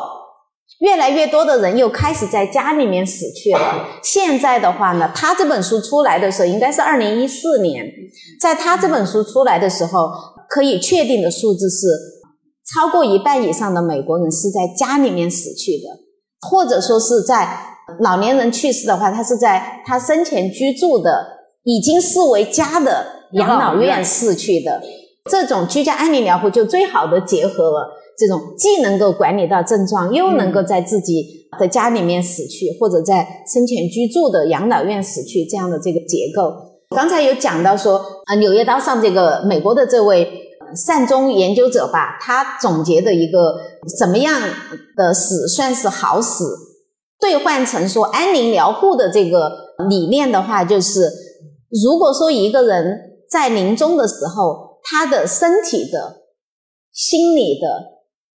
[0.78, 3.86] 越来越多的人又开始在家里面死去了。
[4.02, 7.86] 现在的话呢，他这本书出来的时候应该是二零一四年，
[8.40, 10.10] 在他这本书出来的时候，
[10.48, 11.86] 可以确定的数字是，
[12.74, 15.84] 超过一半以上的美国人是在家里面死去的，
[16.40, 17.60] 或者说是在
[18.00, 21.24] 老年人去世的话，他是在他生前居住的
[21.62, 24.80] 已经视为家的养老院逝去的。
[25.30, 36.52] 这种居家安宁疗护就最好的结合了这种既能够管理到症状，又能够在自己的家里面死去，或者在生前居住的养老院死去这样的这个结构。
[36.94, 40.28] 刚才有讲到说，呃，《柳叶刀》上这个美国的这位
[40.74, 43.54] 善终研究者吧，他总结的一个
[43.98, 44.40] 怎么样
[44.96, 46.56] 的死算是好死，
[47.20, 49.50] 兑换成说安宁疗护的这个
[49.88, 51.08] 理念的话，就是
[51.84, 56.24] 如果说一个人在临终的时候，他的身体的、
[56.92, 57.66] 心理的、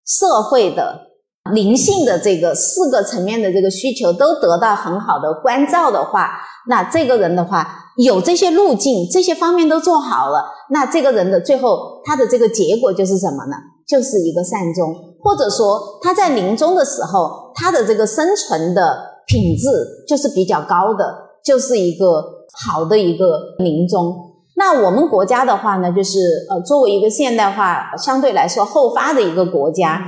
[0.07, 1.07] 社会的、
[1.50, 13.57] 灵性的这个四个层面的这个需求都得到很好的关照的话，那这个人的话有这些路径，这些方面都做好了，那这个人的最后他的这个结果就是什么呢？
[13.88, 22.22] 就是一个善终，或者说他在临终的时候，他的这个生存的品质就是比较高的，就是一个
[22.66, 24.28] 好的一个临终。
[24.62, 30.05] 那我们国家的话呢，就是呃，作为一个现代化相对来说后发的一个国家，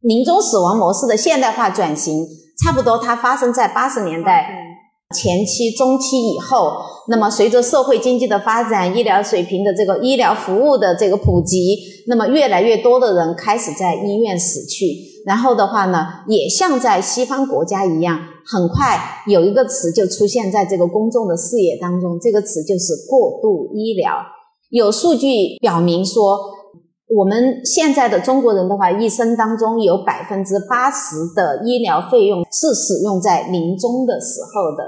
[0.00, 2.26] 临终死亡模式的现代化转型，
[2.64, 4.48] 差不多它发生在八十年代
[5.14, 6.78] 前期、中期以后。
[7.10, 11.76] 那么随着社会经济的发展，医疗水平的这个医疗服务的这个普及，
[12.06, 14.86] 那么越来越多的人开始在医院死去。
[15.28, 18.18] 然后的话呢，也像在西方国家一样。
[18.50, 24.14] 很快有一个词就出现在这个公众的视野当中，这个词就是过度医疗。
[24.70, 26.38] 有数据表明说，
[27.14, 34.82] 我们现在的中国人的话，一生当中有百分之八十的医疗费用是使用在临终的时候的。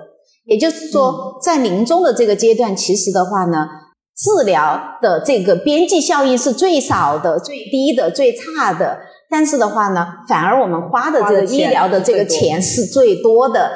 [0.47, 3.69] 也就是说，在临终的这个阶段，其实的话呢，
[4.17, 8.97] 治疗的这个边际效应是最少的、最低的、最差的。
[9.31, 13.71] 但是的话呢，反而我们花的这个医疗的这个钱是最多的，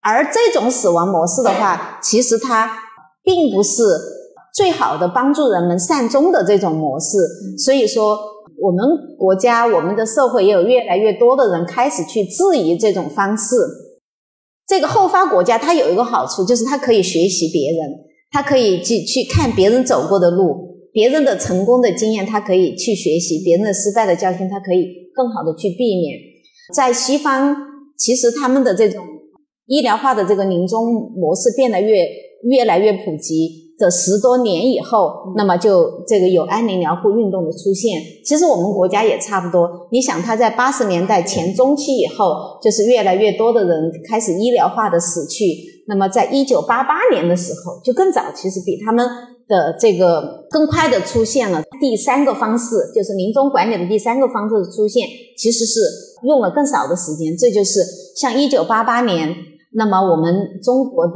[0.00, 2.78] 而这种死亡模式的话，其实它
[3.24, 3.82] 并不是
[4.54, 7.18] 最好的帮助人们善终的这种模式。
[7.58, 8.16] 所以说，
[8.62, 8.86] 我们
[9.18, 13.56] 国家、我们的社会也有越来越多的人开始去质疑这种方式。
[14.66, 17.90] 这个后发国家它有一个好处，就是它可以学习别人，
[18.30, 20.67] 它可以去去看别人走过的路。
[20.98, 24.84] 别人的成功的经验，他可以去学习；别人的失败的教训，他可以
[25.14, 26.18] 更好的去避免。
[26.74, 27.56] 在西方，
[27.96, 29.04] 其实他们的这种
[29.66, 32.04] 医疗化的这个临终模式变得越
[32.50, 38.02] 越来越普及这十多年以后，那么就这个有安宁疗护运动的出现。
[38.24, 39.70] 其实我们国家也差不多。
[39.92, 45.44] 你想，他在八十年代前中期以后，就是越来越多的人开始医疗化的死去。
[45.86, 49.06] 那么在一九八八年的时候，就更早，其实比他们。
[49.48, 55.80] 的这个更快的出现了第三个方式，就是临终管理的第三个方式的出现，其实是
[56.24, 57.36] 用了更少的时间。
[57.36, 57.80] 这就是
[58.14, 59.34] 像一九八八年，
[59.72, 61.12] 那么我们中国的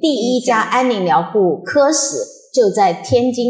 [0.00, 2.16] 第一家安宁疗护科室
[2.52, 3.44] 就在天津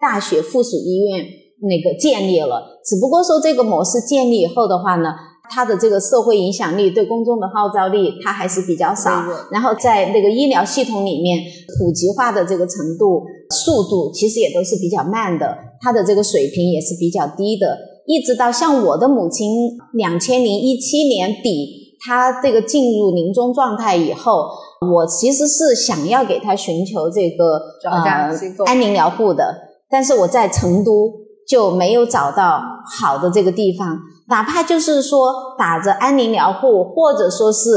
[0.00, 1.24] 大学附属医院
[1.62, 2.80] 那个建立了。
[2.84, 5.14] 只不过说这个模式建立以后的话呢。
[5.50, 9.24] 它的这个社会影响力对公众的号召力，它还是比较少。
[9.50, 11.40] 然后在那个医疗系统里面，
[11.78, 15.56] 普及化的这个程度、速度，其实也都是比较慢的。
[15.80, 17.78] 它的这个水平也是比较低的。
[18.06, 24.48] 一直到像我的母亲，两千零一七年底，她这个进入临终状态以后，
[24.94, 28.30] 我其实是想要给她寻求这个呃
[28.66, 29.54] 安宁疗护的，
[29.90, 31.12] 但是我在成都
[31.46, 32.62] 就没有找到
[32.98, 33.98] 好的这个地方。
[34.28, 37.70] 哪怕就是说打着安宁疗护，或者说是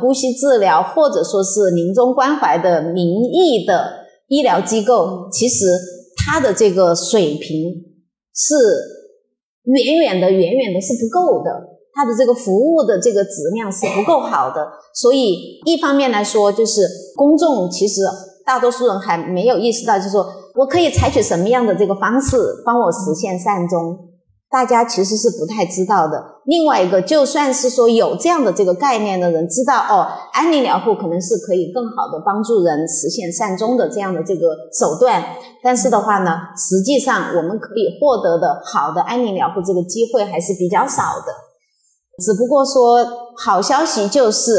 [0.00, 5.66] 呼吸治疗，或者说是临终关怀的名义的医疗机构，其实
[6.16, 7.72] 它的这个水平
[8.34, 8.54] 是
[9.64, 11.50] 远远的、远远的是不够的，
[11.94, 14.66] 它的这个服务的这个质量是不够好的。
[14.94, 16.82] 所以一方面来说，就是
[17.16, 18.02] 公众其实
[18.44, 22.36] 大多数人还没有意识到，就是说我可以采取什么样的这个方式
[22.66, 24.10] 帮我实现善终。
[24.50, 26.22] 大家其实是不太知道的。
[26.44, 35.20] 另外一个，就算是说有这样的这个概念的人知道，哦，安宁疗护可能是可以更好的帮助人实现善终的这样的这个手段，
[35.60, 41.32] 但是的话呢，实际上我们可以获得的好的安宁疗护这个机会还是比较少的。
[42.22, 43.04] 只不过说，
[43.44, 44.52] 好消息就是，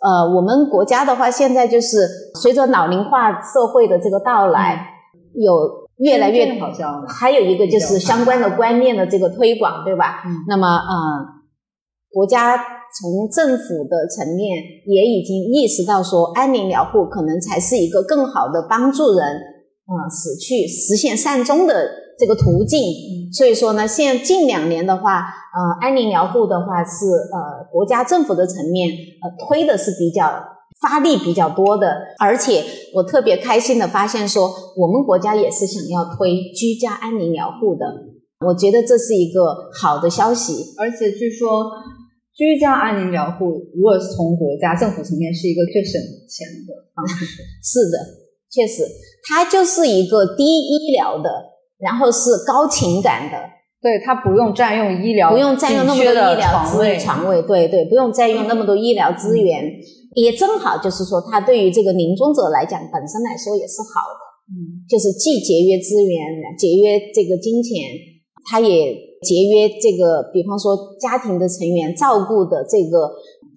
[0.00, 2.08] 呃，我们国家的话，现在就是
[2.40, 4.86] 随着老龄化社会的这个到来，
[5.34, 5.81] 有。
[5.98, 10.22] 越来越好笑，还有一个就是相关的观念的这个推广，对吧？
[10.48, 11.26] 那么，呃，
[12.10, 22.80] 国家从政府的层面也已经意识到说，安宁疗护可能才是一个更好的帮助人，嗯，死去实现善终的这个途径。
[23.32, 30.51] 所以说呢，现近两年的话，呃，安宁疗护的话是呃国家政府的层面呃推的是比较。
[30.82, 37.86] 发力比较多的，而且我特别开心的发现说，我们国家也是想要推居家安宁疗护的。
[38.44, 40.74] 我觉得这是一个好的消息。
[40.76, 41.70] 而且据说，
[42.34, 47.24] 居家安宁疗护如果是从国家政府层面是一个最省钱的方式。
[47.62, 47.98] 是的，
[48.50, 48.82] 确实，
[49.28, 51.30] 它就是一个低医疗的，
[51.78, 53.38] 然后是高情感的。
[53.80, 59.64] 对，它不用占用医疗，不用占用那么多医疗资源，床位，对对，不用占用那么多医疗资源，
[60.14, 66.20] 也正好就是说，它对于这个临终者来讲，本身来说也是好的，嗯，就是既节约资源，
[66.58, 67.72] 节约这个金钱，
[68.50, 73.10] 它也节约这个，比方说家庭的成员照顾的这个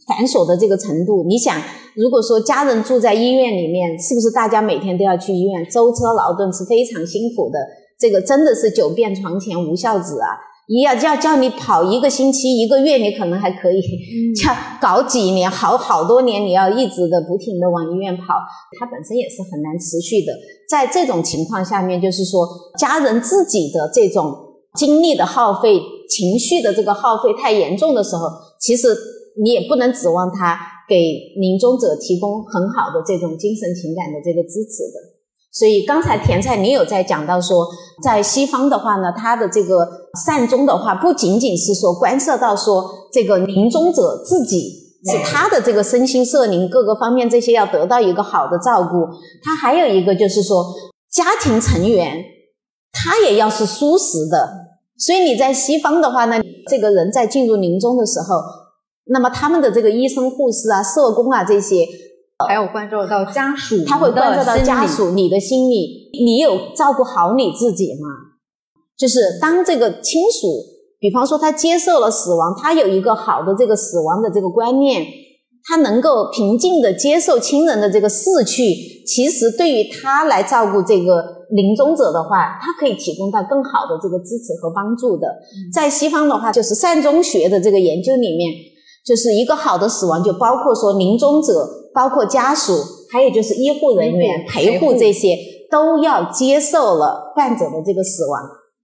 [0.07, 1.23] 繁琐的这个程度。
[1.27, 1.61] 你想，
[1.95, 7.59] 如果说家人住在医院里面，是不是大家每天都要去医院，舟车劳顿是非常辛苦的？
[7.97, 10.35] 这个真的是久病床前无孝子啊！
[10.67, 13.79] 一要叫叫你跑一个星期、一个月，你可能还可以；
[14.35, 14.51] 叫
[14.81, 18.23] 搞几年、好好多年，你要一直的不停的往医院跑，
[18.79, 20.33] 它本身也是很难持续的。
[20.67, 22.47] 在这种情况下面，就是说
[22.79, 24.33] 家人自己的这种
[24.75, 28.27] 精力的耗费、情绪的这个耗费太严重的时候，
[28.59, 28.87] 其实
[29.43, 30.57] 你也不能指望他
[30.89, 30.95] 给
[31.37, 35.14] 临终者提供很好的这种精神情感的这个支持的。
[35.57, 37.65] 所以刚才甜菜你有在讲到说，
[38.03, 39.87] 在西方的话呢，他的这个
[40.25, 49.07] 善终的话，不仅仅是说关涉到说这个临终者自己是他的这个身心社灵各个方面这些要得到一个好的照顾，
[49.41, 50.65] 他还有一个就是说
[51.09, 52.21] 家庭成员
[52.91, 54.65] 他也要是舒适的。
[54.97, 56.35] 所以你在西方的话呢，
[56.69, 58.41] 这个人在进入临终的时候，
[59.05, 61.87] 那么他们的这个医生、护士啊、社工啊这些。
[62.43, 68.35] 还有关照到家属，他会关照到家属，你的心理，你有照顾好你自己吗？
[68.97, 70.47] 就是当这个亲属，
[70.99, 75.05] 比方说他接受了死亡，他有一个好的这个死亡的这个观念，
[75.63, 78.65] 他能够平静的接受亲人的这个逝去，
[79.07, 85.27] 其实对于他来照顾这个临终者的话，他可以提供到更好的这个支持和帮助的。
[85.73, 88.51] 在西方的话，就是善终学的这个研究里面，
[89.05, 91.84] 就是一个好的死亡，就包括说临终者。
[91.95, 92.73] 包括家属，
[93.09, 95.37] 还有就是医护人员陪护这些，
[95.71, 98.41] 都要接受了患者的这个死亡，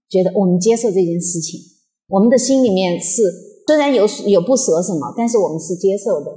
[0.10, 1.60] 觉得我们接受这件事情，
[2.08, 3.24] 我们的心里面是
[3.68, 6.32] 虽然有有不舍什么，但是我们是接受的。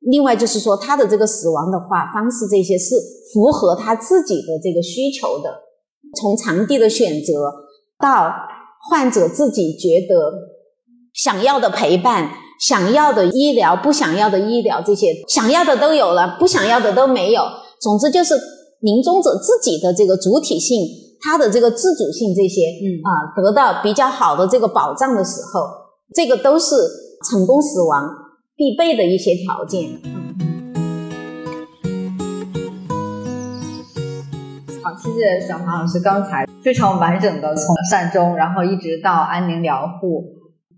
[0.00, 2.94] 另外就是说，他的这个死亡的话方式这些是
[3.32, 5.50] 符合他自己的这个需求的，
[6.16, 7.52] 从场地的选择
[7.98, 8.32] 到
[8.88, 10.32] 患者自己觉得
[11.12, 12.30] 想要的陪伴。
[12.58, 17.42] 想要的医疗，不想要的医疗，这些想要的都有了，不想要的都没有。
[17.80, 18.34] 总之就是
[18.80, 20.86] 临终者自己的这个主体性，
[21.20, 25.60] 他的这个自主性，这些嗯啊，得到比较好的这个保障的时候，
[26.14, 26.74] 这个都是
[27.30, 28.08] 成功死亡
[28.56, 29.90] 必备的一些条件。
[34.82, 40.24] 好，谢谢小黄老师刚才非常完整的从善终，然后一直到安宁疗护，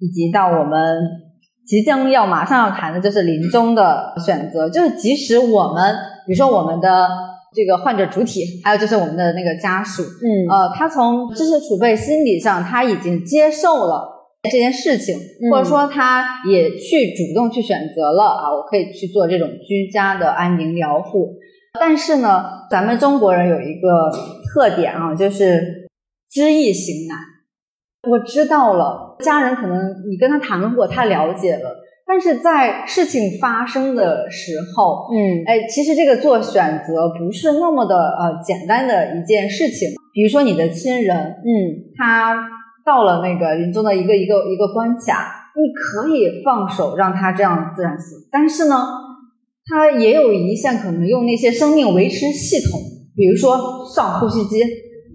[0.00, 1.27] 以及到我们。
[1.68, 5.94] 即将要马上要谈的就是临终的选择，就是即使我们，
[6.26, 7.06] 比如说我们的
[7.54, 14.08] 这个患者主体，还有就是我们的那个家属，嗯，呃，他从知识储备、心理上他已经接受了
[14.50, 15.14] 这件事情，
[15.50, 21.34] 或者说他也去主动去选择了啊，我可以去做这种居家的安宁疗护。
[21.78, 24.10] 但是呢，咱们中国人有一个
[24.46, 25.86] 特点啊，就是
[26.30, 27.18] 知易行难。
[28.08, 29.76] 我知道了，家人可能
[30.08, 39.90] 你跟他谈论过，他了解了，但是在事情发生的时候，嗯，哎，其实这个做选择不是那么的呃简单的一件事情。
[40.14, 42.36] 比如说你的亲人，嗯，他
[42.84, 48.76] 到了那个临终的一个一个一个关卡，你可以放手让他这样自然死，但是呢，
[49.66, 52.80] 他也有一项可能用那些生命维持系统，
[53.14, 53.58] 比如说
[53.94, 54.62] 上呼吸机，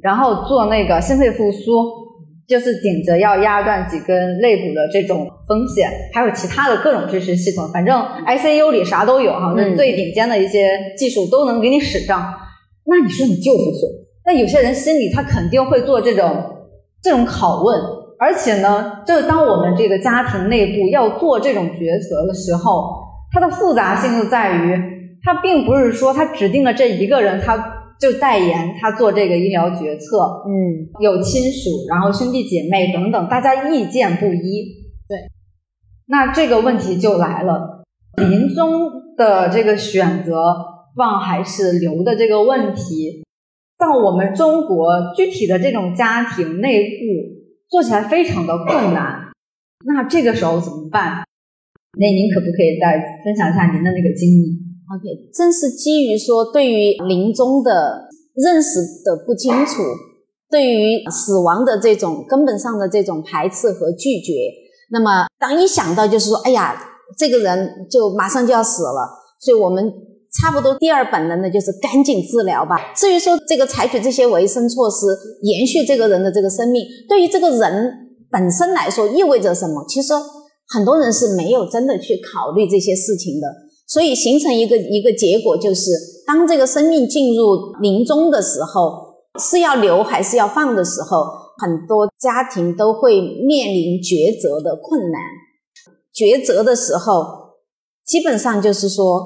[0.02, 2.03] 然后做那个心肺复苏。
[2.48, 7.96] 就是顶着要压断几根肋骨的这种风险，还有其他的各种支持系统，反正
[8.28, 12.34] ICU 里啥都有哈，那最顶尖的一些技术都能给你使上。
[12.86, 13.88] 那你说你救不救？
[14.26, 16.44] 那有些人心里他肯定会做这种
[17.02, 17.80] 这种拷问，
[18.20, 22.94] 而且呢，就是当我们这个家庭内部要做这种抉择的时候，
[23.32, 24.78] 它的复杂性就在于，
[25.24, 27.83] 它并不是说他指定了这一个人他。
[28.04, 30.52] 就代言他做这个医疗决策，嗯，
[31.00, 34.66] 有亲属，然后兄弟姐妹等等，大家意见不一，
[35.08, 35.18] 对，
[36.08, 37.86] 那这个问题就来了，
[38.18, 40.54] 临终的这个选择
[40.98, 43.24] 放还是留的这个问题，
[43.80, 47.06] 到我们中国具体的这种家庭内部
[47.70, 49.32] 做起来非常的困难，
[49.86, 51.24] 那这个时候怎么办？
[51.98, 59.82] 那您可不可以再分享一下您的那个经历？OK，正是基于说对于临终的认识的不清楚，
[60.50, 64.34] 对于死亡的这种根本上的这种排斥和拒绝。
[64.92, 66.76] 那么，当一想到就是说，哎呀，
[67.18, 69.10] 这个人就马上就要死了，
[69.40, 69.84] 所以我们
[70.40, 72.94] 差不多第二本能的就是赶紧治疗吧。
[72.96, 75.08] 至于说这个采取这些维生措施
[75.44, 77.92] 延续这个人的这个生命，对于这个人
[78.30, 79.86] 本身来说意味着什么？
[79.88, 80.14] 其实
[80.68, 83.48] 很多人是没有真的去考虑这些事情的，
[83.94, 85.92] 所以形成一个一个结果就是，
[86.26, 91.44] 当这个生命进入临终的时候，是要留还是要放的时候。
[91.60, 95.22] 很多家庭都会面临抉择的困难，
[96.12, 97.24] 抉择的时候，
[98.04, 99.24] 基本上就是说，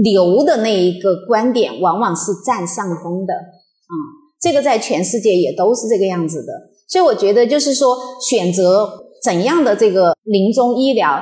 [0.00, 3.92] 留的那一个观点往往是占上风的，啊，
[4.40, 6.52] 这个在全世界也都是这个样子的。
[6.88, 8.88] 所以我觉得，就是说，选择
[9.24, 11.20] 怎样的这个临终医疗，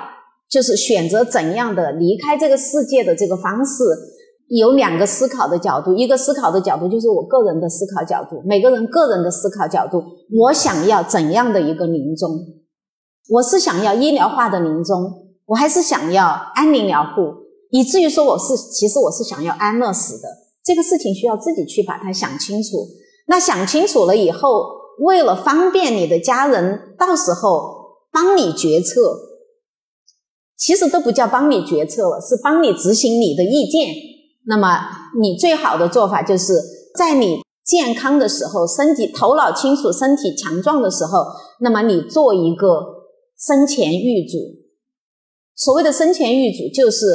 [0.51, 3.84] 就是选择怎样的离开这个世界的这个方式。
[4.49, 10.03] 有两个思考的角度，一个思考的角度就是我个人的思考角度，每个人个人的思考角度，
[10.40, 12.30] 我想要怎样的一个临终？
[13.28, 14.96] 我是想要医疗化的临终，
[15.44, 17.34] 我还是想要安宁疗护，
[17.70, 20.28] 以至于说我是其实我是想要安乐死的。
[20.64, 22.86] 这个事情需要自己去把它想清楚。
[23.26, 24.64] 那想清楚了以后，
[25.01, 29.14] 为了方便你的家人，到时候帮你决策，
[30.59, 33.94] 其实都不叫帮你决策了，是帮你执行你的意见。
[34.46, 34.80] 那么，
[35.20, 36.54] 你最好的做法就是
[36.96, 41.24] 在你健康的时候，身体头脑清楚、身体强壮的时候，
[41.61, 43.04] 那么你做一个
[43.38, 44.36] 生前预嘱。
[45.54, 47.06] 所谓的生前预嘱，就是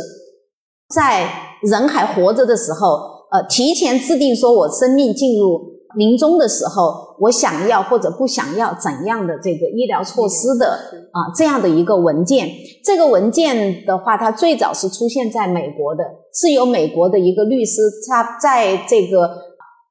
[0.93, 2.87] 在人还活着的时候，
[3.31, 5.73] 呃，提前制定说我生命进入。
[5.95, 10.73] 临终的时候，我想要或者不想要怎样的这个医疗措施的
[11.11, 12.49] 啊这样的一个文件。
[12.83, 16.03] 这个文件的话，它最早是出现在美国的，
[16.33, 19.29] 是由美国的一个律师，他在这个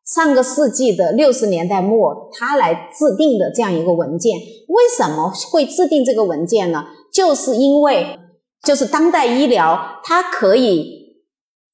[0.04, 4.36] 上个世纪的六十年代末，他来制定的这样一个文件。
[4.36, 6.84] 为什么会制定这个文件呢？
[7.12, 8.18] 就是因为
[8.62, 11.16] 就是当代医疗，它可以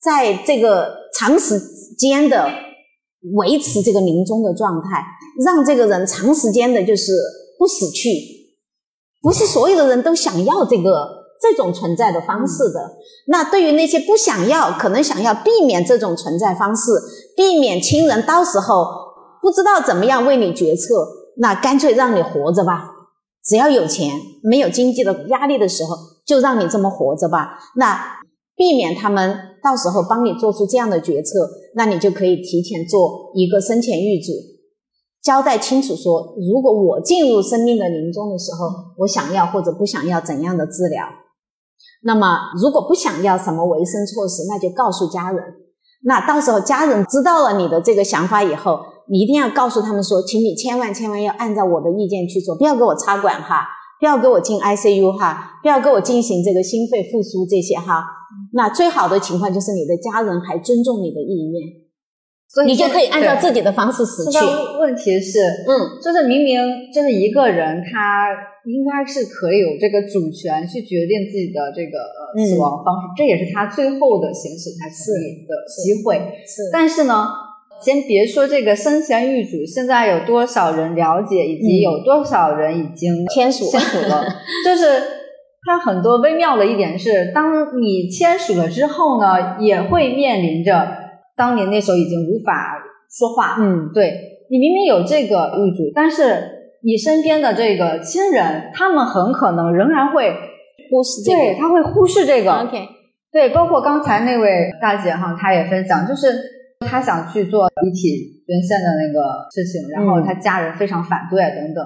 [0.01, 1.59] 在这个长时
[1.99, 2.68] 间的。
[3.37, 5.05] 维持这个临终的状态，
[5.45, 7.13] 让这个人长时间的就是
[7.59, 8.11] 不死去，
[9.21, 12.97] 不是所有的人都想要这个这种存在的方式的。
[13.27, 16.93] 那对于那些不想要，可能想要避免这种存在方式，
[17.37, 18.87] 避免亲人到时候
[19.43, 21.09] 不知道怎么样为你决策，
[21.39, 22.91] 那干脆让你活着吧。
[23.45, 24.13] 只要有钱，
[24.43, 27.59] 没有经济的压力的时候，就让你这么活着吧。
[27.75, 28.21] 那
[28.57, 29.48] 避免他们。
[29.63, 34.33] 到时候帮你做出这样的决策，那你就可以提前做一个生前预嘱，
[35.23, 41.05] 交代清楚说，如果我进入生命的临终的时候，我想要或者不想要怎样的治疗。
[42.05, 45.43] 那么如果不想要什么维生措施，那就告诉家人。
[46.05, 48.79] 那到时候家人知道了你的这个想法以后，
[49.11, 53.67] 你一定要告诉他们说，请你千万千万要按照我的意见去做，不要给我插管哈，
[53.99, 58.05] 不要给我进 ICU 哈，不要给我进行这个心肺复苏这些哈。
[58.53, 61.61] 那最好的情况就是你的家人还尊重你的意愿，
[62.49, 64.39] 所以你就可以按照自己的方式死去。
[64.81, 68.29] 问题是，嗯，就是明明就是一个人，他
[68.65, 71.99] 应该是可以有这个主权去决定自己的这个
[72.47, 76.17] 死亡方式，这也是他最后的行使他自己的机会。
[76.47, 77.27] 是，但是呢，
[77.81, 84.25] 先别说这个生前预嘱，现在有多少人了解，以及有多少人已经签署签署了，
[84.65, 85.18] 就是。
[85.69, 90.89] 它很多微妙的一点是，当你签署了之后呢，也会面临着
[91.37, 92.79] 当年那时候已经无法
[93.11, 93.57] 说话。
[93.61, 94.15] 嗯，对
[94.51, 96.25] 你明明有这个预嘱，但是
[96.83, 100.33] 你身边的这个亲人，他们很可能仍然会
[100.91, 102.51] 忽视这个，对他会忽视这个。
[102.51, 102.89] OK，
[103.31, 106.33] 对，包括刚才那位大姐哈，她也分享，就是
[106.81, 111.85] 她想去做遗体捐献的那个事情，然后她家人非常反对等等。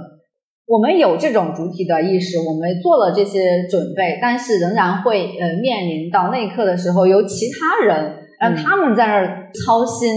[0.66, 10.08] 我们有这种主体的意识，我们做了这些准备，但是仍然会呃面临到那一刻的时候，由其他人让他们在那儿操心，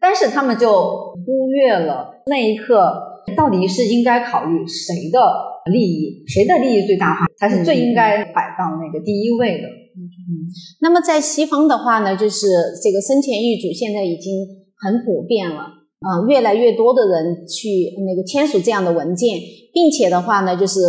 [0.00, 0.70] 但是他们就
[1.24, 2.92] 忽略了那一刻
[3.36, 5.18] 到底是应该考虑谁的
[5.72, 9.68] 利益，谁的利益最大化才是最应该摆到那个第一位的。
[9.96, 10.00] 嗯，
[10.82, 12.46] 那么在西方的话呢，就是
[12.82, 14.46] 这个生前预嘱现在已经
[14.76, 15.80] 很普遍了。
[16.04, 19.38] 啊，越来越多的人去那个签署这样的文件，
[19.74, 20.80] 并且的话呢，就是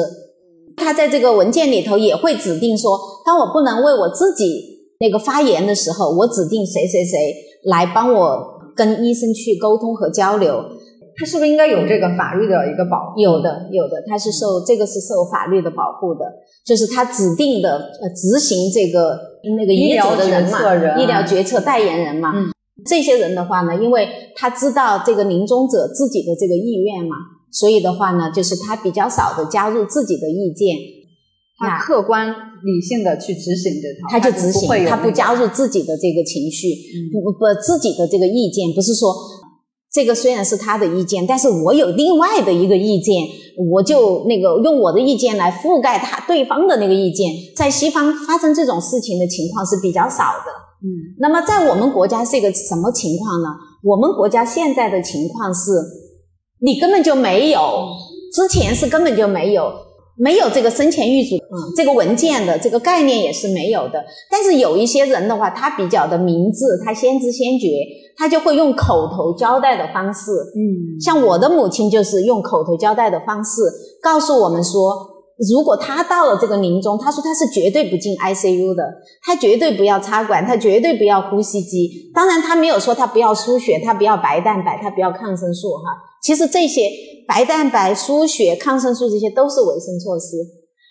[0.77, 7.17] 他在这个文件里头也会指定说，当我不能为我自己那个发言的时候，我指定谁谁谁
[7.65, 10.63] 来帮我跟医生去沟通和交流。
[11.17, 13.21] 他是不是应该有这个法律的一个保护？
[13.21, 16.25] 有的，有的，他是受这个是受法律的保护的，
[16.65, 19.17] 就是他指定的呃执行这个
[19.57, 20.59] 那个医疗的人嘛，
[21.01, 22.33] 医疗决策代言人嘛。
[22.85, 27.15] 这些人的话呢，因为他知道这个临终者自己的这个意愿嘛，
[27.57, 30.75] 所以的话呢，就是他比较少的加入自己的意见，
[31.57, 32.27] 他客观
[32.63, 36.67] 理性的去执行这套，他就执行，他不加入自己的这个情绪，
[37.13, 39.15] 不不不自己的这个意见，不是说
[39.89, 43.23] 这个虽然是他的意见，但是我有另外的一个意见，
[43.71, 50.51] 我就那个用我的意见来覆盖他对方的那个意见，在西方发生这种事情的情况是比较少的。
[50.83, 53.47] 嗯，那么在我们国家是一个什么情况呢？
[53.81, 55.71] 我们国家现在的情况是，
[56.59, 57.87] 你根本就没有，
[58.33, 59.71] 之前是根本就没有，
[60.17, 64.03] 没有这个生前预嘱，嗯，这个文件的这个概念也是没有的。
[64.31, 67.67] 但是有一些人的话，他比较的明智，他先知先觉，
[68.17, 73.61] 他就会用口头交代的方式，嗯，像我的母亲就是用口头交代的方式
[74.01, 75.14] 告诉我们说。
[75.51, 78.83] 如果他到了这个临终，他说他是绝对不进 ICU 的，
[79.21, 82.09] 他绝对不要插管，他绝对不要呼吸机。
[82.13, 85.83] 当然，他没有说他不要输血，他不要白蛋白，他不要抗生素哈。
[86.23, 86.89] 其实这些
[87.27, 90.37] 白蛋白、输血、抗生素这些都是维生措施，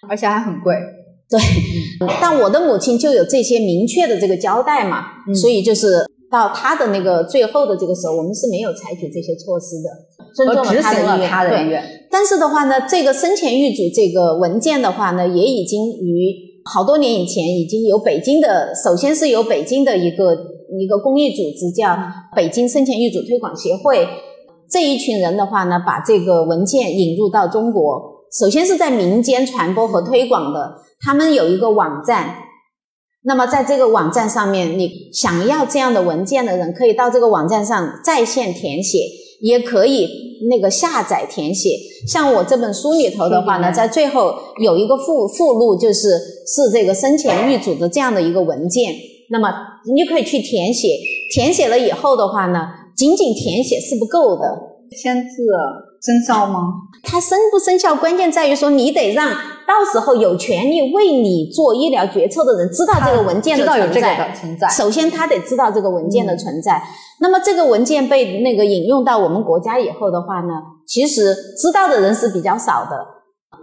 [0.09, 0.75] 而且还很贵。
[1.31, 1.41] 对，
[2.21, 5.07] 但我的母亲就有这些明确的这个交代嘛，
[5.41, 9.89] 所以就是到他的那个最后的这个时候，我们是没有采取这些措施的，
[10.37, 10.83] 尊重了
[11.27, 11.83] 他的意愿。
[12.15, 16.33] 但是的话呢，这个生前预嘱这个文件的话呢，也已经于
[16.65, 20.33] 好多年以前已经有北京的，首先是由北京的一个
[20.79, 21.99] 一个公益组织叫
[22.37, 24.07] 北京生前预嘱推广协会，
[24.71, 28.01] 这一群人的话呢，把这个文件引入到中国，
[28.39, 32.37] 首先是在民间传播和推广的，他们有一个网站，
[33.25, 39.01] 那么在这个网站上面，你想要这样的文件的人，可以到这个网站上在线填写，
[39.45, 40.25] 也可以。
[40.51, 41.71] 那个下载填写，
[42.07, 46.09] 像我这本书里头的话呢，在最后有一个附附录，就是
[46.45, 48.93] 是这个生前预嘱的这样的一个文件。
[49.31, 49.49] 那么
[49.95, 50.99] 你可以去填写，
[51.33, 54.43] 填写了以后的话呢，仅仅填写是不够的，
[55.01, 55.47] 签字
[56.03, 56.61] 生效吗？
[57.03, 59.31] 它生不生效，关键在于说你得让
[59.67, 64.33] 到时候有权利为你做医疗决策的人知道这个文件的存在。
[64.39, 64.69] 存在。
[64.69, 66.83] 首先他得知道这个文件的存在。
[67.21, 70.55] 那么这个文件被那个引用到我们国家以后的话呢，
[70.87, 72.99] 其实知道的人是比较少的，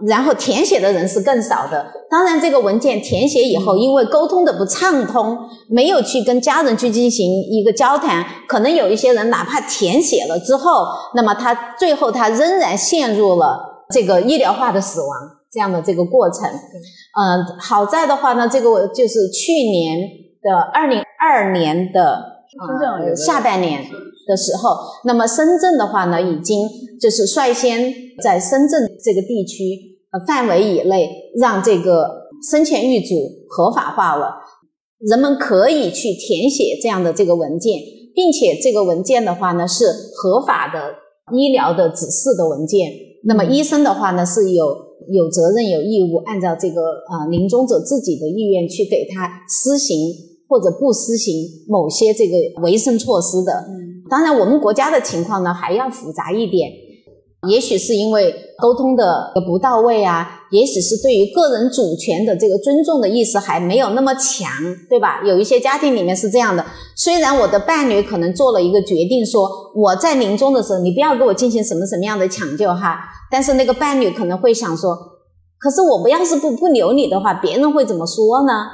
[0.06, 1.86] 然后填写的人是更少的。
[2.10, 5.38] 当然，这个文件填写以后，因为沟通的不畅通，
[5.68, 15.08] 没有去跟家人去进行一个交谈，可能有一些人哪怕填写了之后，那么他最后他仍然陷入了这个医疗化的死亡
[15.52, 16.48] 这样的这个过程。
[16.48, 19.98] 嗯，好在的话呢，这个就是去年
[20.42, 22.32] 的二零二年的。
[22.52, 23.82] 呃，下半年
[24.28, 24.76] 的时候，
[25.06, 26.68] 那么深圳的话呢，已经
[27.00, 27.90] 就是率先
[28.22, 29.64] 在深圳这个地区
[30.12, 31.08] 呃范围以内，
[31.40, 33.14] 让这个生前预嘱
[33.48, 34.34] 合法化了。
[34.98, 37.80] 人们可以去填写这样的这个文件，
[38.14, 40.96] 并且这个文件的话呢是合法的
[41.34, 42.90] 医疗的指示的文件。
[43.24, 44.76] 那么医生的话呢是有
[45.08, 46.80] 有责任有义务按照这个
[47.10, 50.30] 呃临终者自己的意愿去给他施行。
[50.48, 53.64] 或者不施行某些这个维生措施的，
[54.10, 56.70] 当然我们国家的情况呢还要复杂一点，
[57.48, 64.48] 也许是因为沟通的不到位啊，也许是对于个人主权的这个尊重的意识还没有那么强，
[64.88, 65.20] 对吧？
[65.24, 66.64] 有一些家庭里面是这样的，
[66.94, 74.96] 虽然我的伴侣可能做了一个决定，说我在临终的时候你不要给我进行什么什么样的抢救哈，但是那个伴侣可能会想说，
[75.58, 78.66] 可是我不要是不不留你的话，别人会怎么说呢？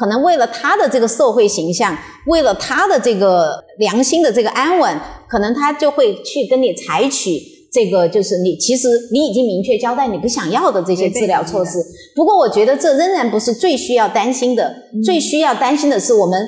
[0.00, 11.78] 可能为了他的这个社会形象，为了他的这个良心的这个安稳，可能他就会去跟你采取这个，就是你其实你已经明确交代你不想要的这些治疗措施。
[12.14, 14.72] 不过，我觉得这仍然不是最需要担心的。
[15.04, 16.38] 最需要担心的是，我们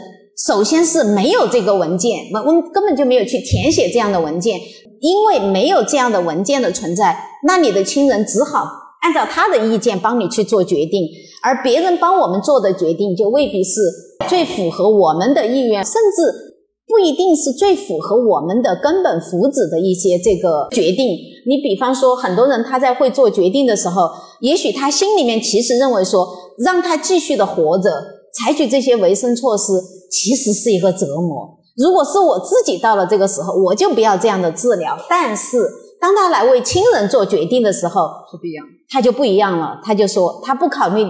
[0.47, 4.61] 首先是没有这个文件，我我们根本就没有去填写这样的文件，
[5.01, 8.69] 因为没有这样的文件的存在，那你的亲人只好
[9.03, 11.09] 按照他的意见帮你去做决定。
[11.43, 13.81] 而别人帮我们做的决定，就未必是
[14.29, 16.46] 最符合我们的意愿，甚至
[16.87, 21.19] 不一定是最符合我们的根本福祉的一些这个决定。
[21.47, 24.09] 你比方说，很多人他在会做决定的时候，
[24.41, 26.29] 也许他心里面其实认为说，
[26.59, 27.91] 让他继续的活着，
[28.33, 29.73] 采取这些维生措施，
[30.11, 31.59] 其实是一个折磨。
[31.77, 34.97] 如果是我自己到了这个时候，我就不要这样的治疗。
[35.11, 35.59] 但是
[36.01, 38.09] 当他来为亲人做决定的时候，
[38.41, 39.81] 不一样，他就不一样了。
[39.83, 41.05] 他就说，他不考虑。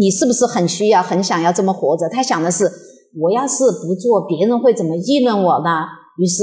[0.00, 2.08] 你是不是很需要、很想要这么活着？
[2.08, 2.70] 他想的是，
[3.20, 5.86] 我要是不做，别人会怎么议论我呢？
[6.18, 6.42] 于是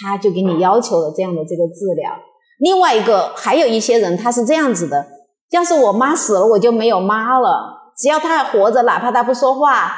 [0.00, 2.10] 他就给你要求了这样的这个治疗。
[2.58, 5.06] 另外一个，还有一些人他是这样子的：
[5.50, 7.92] 要是我妈死了，我就没有妈了。
[7.98, 9.92] 只要她还活着，哪怕她不说话，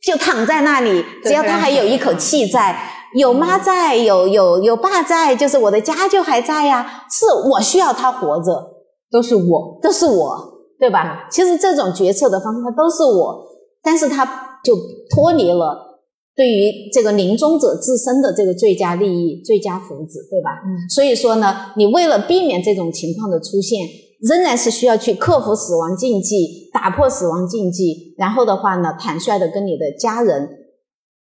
[0.00, 2.76] 就躺在那里，只要他还有一口气在，
[3.16, 7.04] 有妈在，有有有爸在，就是我的家就还在呀。
[7.10, 8.70] 是我需要他活着，
[9.10, 10.36] 都是我，都是我，
[10.78, 11.26] 对吧？
[11.30, 13.46] 其实这种决策的方式，它都是我，
[13.82, 14.74] 但是他就
[15.10, 16.00] 脱离了
[16.34, 20.50] 对于这个临终者自身的这个最佳利益、最佳福祉，对吧？
[20.66, 23.86] 嗯所以说呢，你为了避免这种情况的出现，
[24.20, 30.48] 仍然是需要去克服死亡禁忌，打破死亡禁忌，然后的话呢，坦率的跟你的家人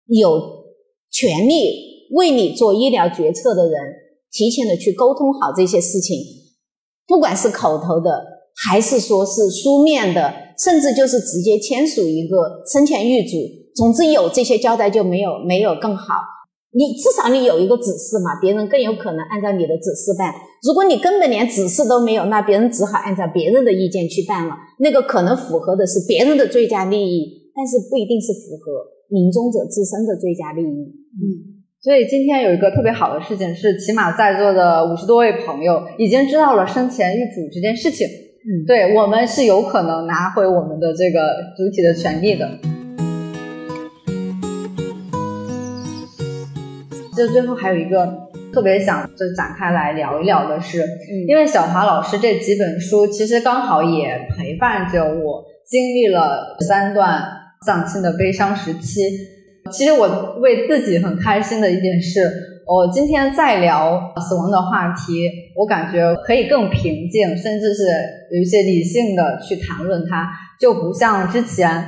[0.06, 0.40] 有
[1.10, 3.80] 权利为你做医疗决策的人，
[4.30, 6.16] 提前的去沟通好这些事情，
[7.08, 8.24] 不管是口头的，
[8.68, 12.36] 还是说是书面的，甚至就是直接签署一个
[12.70, 13.36] 生前预嘱，
[13.74, 16.14] 总之有这些交代就没有没有更好。
[16.72, 20.32] 你至少你有一个指示嘛，别人更有可能按照你的指示办。
[20.62, 24.54] 如果你根本连指示都没有，那别人只好按照别人的意见去办了。
[24.78, 28.70] 那个可能符合的是别人的最佳利益，但是不一定是符合
[29.08, 30.84] 临终者自身的最佳利益。
[31.18, 31.58] 嗯。
[31.82, 38.06] 所以今天有一个特别好的事情是，起码在座的五十多位朋友已经知道了生前预嘱这件事情。
[38.42, 41.20] 嗯，对我们是有可能拿回我们的这个
[41.56, 42.48] 主体的权利的。
[47.14, 50.82] 就最后还有一个特别想就展开来聊一聊的是，
[51.28, 57.22] 因为小华老师这几本书其实刚好也陪伴着我经历了三段
[57.66, 59.02] 丧亲的悲伤时期。
[59.70, 62.22] 其实我为自己很开心的一件事，
[62.70, 67.82] 我今天再聊死亡的话题，我感觉可以更平静，甚至是
[68.32, 71.84] 有一些理性的去谈论它，就不像之前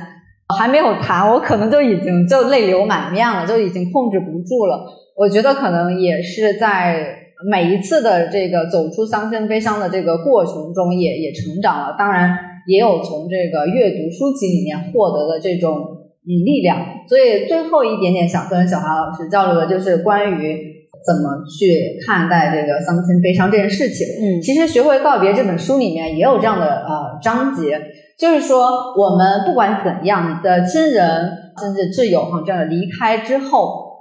[0.59, 4.85] 还没有谈，我可能就已经就泪流满面了，就已经控制不住了。
[5.15, 7.15] 我觉得可能也是在
[7.49, 11.95] 每一次的这个走出伤心悲伤的这个过程中也，也成长了。
[11.97, 16.77] 当然，也有从这个阅读书籍里面获得的这种嗯力量。
[17.07, 20.57] 所以最后一点点想跟小华老师交流的就是关于
[21.05, 24.07] 怎么去看待这个丧亲悲伤这件事情。
[24.21, 27.79] 嗯其实《学会告别》这本书里面也有这样的呃章节，
[28.19, 33.91] 就是说我们不管怎样，你的亲人甚至挚友哈这样离开之后。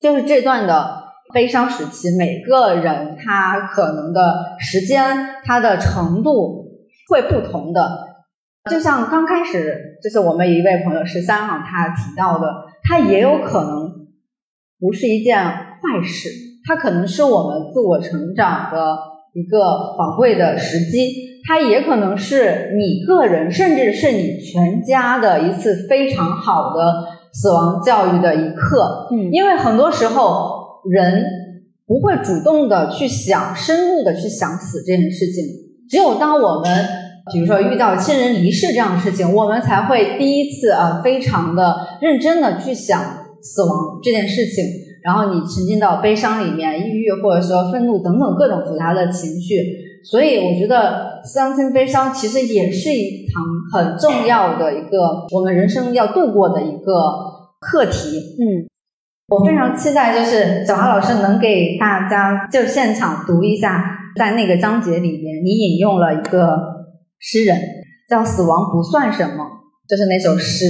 [0.00, 1.02] 就是这段的
[1.34, 5.14] 悲伤时期，每个人他可能的时间、
[5.44, 6.64] 他的程度
[7.10, 8.09] 会不同的。
[8.68, 12.46] 就像刚开始，就是我们一位朋友十三号他提到的，
[12.82, 14.08] 他也有可能
[14.80, 16.28] 不是一件坏事，
[16.66, 18.98] 它可能是我们自我成长的
[19.34, 27.20] 一个宝贵的时机，它也可能是你个人，甚至是你全家的一次非常好的。
[27.32, 31.24] 死亡教育的一课，嗯因为很多时候人
[31.86, 35.44] 不会主动的去想、深入的去想死这件事情，
[35.88, 36.86] 只有当我们
[37.32, 43.00] 比如说遇到亲人离世这样的事情，我们才会第一次啊非常的认真的去想
[43.42, 44.64] 死亡这件事情，
[45.02, 49.56] 然后你沉浸到悲伤里面、抑郁或者说愤怒等等各种复杂的情绪，
[50.04, 56.92] 所以我觉得相亲悲伤其实也是一堂很重要的一个我们人生要度过的一个
[57.60, 58.18] 课题。
[58.38, 58.66] 嗯，
[59.28, 63.84] 我非常期待，就是小华老师能给大家就现场读一下，
[64.16, 66.69] 在那个章节里面，你引用了一个
[67.20, 67.60] 诗人，
[68.08, 69.44] 叫“死亡不算什么”，
[69.86, 70.64] 就是那首诗。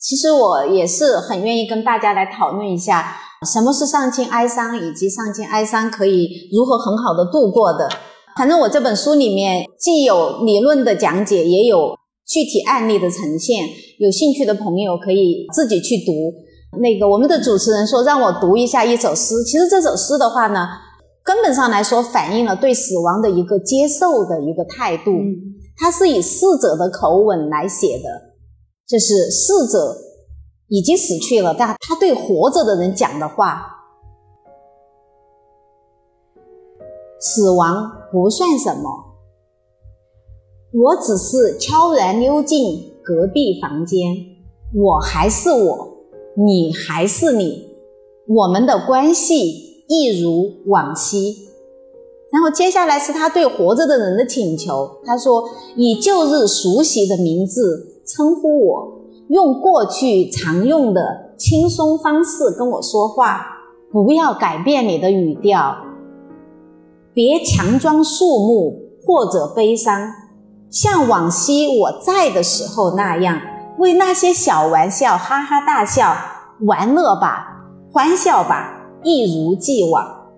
[0.00, 7.88] 其实我也是很愿意跟大家来讨论一下，什么是丧亲哀伤，以及丧亲哀伤可以如何很好的度过的。
[8.36, 11.94] 反正我这本书里面既有理论的讲解，也有
[12.26, 13.66] 具体案例的呈现。
[13.98, 16.12] 有兴趣的朋友可以自己去读。
[16.80, 20.66] 那个我们的主持人说让我读一下一首诗，其实这首诗的话呢，
[21.24, 25.10] 根本上来说反映了对死亡的一个接受的一个态度。
[25.76, 28.34] 它是以逝者的口吻来写的。
[28.86, 29.96] 就是逝者
[30.68, 33.64] 已经死去了，但他对活着的人讲的话，
[37.18, 39.16] 死亡不算什么。
[40.74, 44.14] 我只是悄然溜进隔壁房间，
[44.74, 45.96] 我还是我，
[46.36, 47.70] 你还是你，
[48.28, 51.48] 我们的关系一如往昔。
[52.32, 63.46] 然后接下来是他对活着的人的请求，他说：“以旧日熟悉的名字。”称呼我，用过去常用的轻松方式跟我说话，
[63.90, 65.74] 不要改变你的语调，
[67.14, 70.12] 别强装肃穆或者悲伤，
[70.70, 73.40] 像往昔我在的时候那样，
[73.78, 76.14] 为那些小玩笑哈哈大笑，
[76.66, 78.73] 玩乐吧，欢笑吧，
[79.04, 80.32] 一如既往，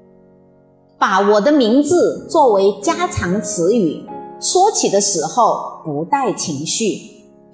[0.98, 4.04] 把我的名字作为家常词语，
[4.40, 6.98] 说起的时候不带情绪。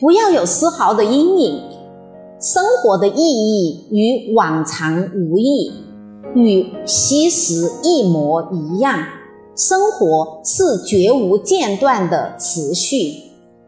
[0.01, 1.61] 不要有丝毫的阴影，
[2.41, 5.71] 生活的意义与往常无异，
[6.35, 8.99] 与昔时一模一样。
[9.55, 13.13] 生活是绝无间断的持续。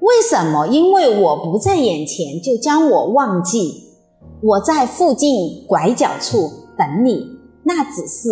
[0.00, 0.66] 为什么？
[0.66, 3.84] 因为我不在眼前，就将我忘记。
[4.42, 7.33] 我在附近拐角处等你，
[7.66, 8.28] 那只是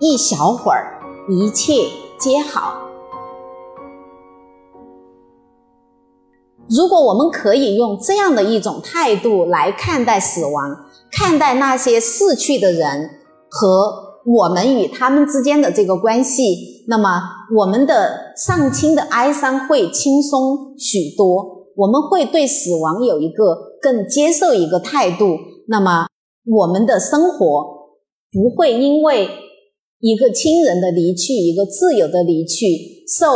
[0.00, 1.86] 一小会儿，一切
[2.18, 2.74] 皆好。
[6.68, 10.76] 如果我们可以用这样的一种态度来看待死亡，
[11.12, 13.08] 看待那些逝去的人
[13.48, 17.22] 和我们与他们之间的这个关系，那么
[17.56, 21.58] 我们的丧亲的哀伤会轻松许多。
[21.76, 25.38] 我们会对死亡有一个更接受一个态度，
[25.68, 26.08] 那么
[26.44, 27.77] 我们的生活
[28.32, 29.28] 不会因为
[30.00, 32.66] 一个亲人的离去、一个挚友的离去
[33.08, 33.26] 受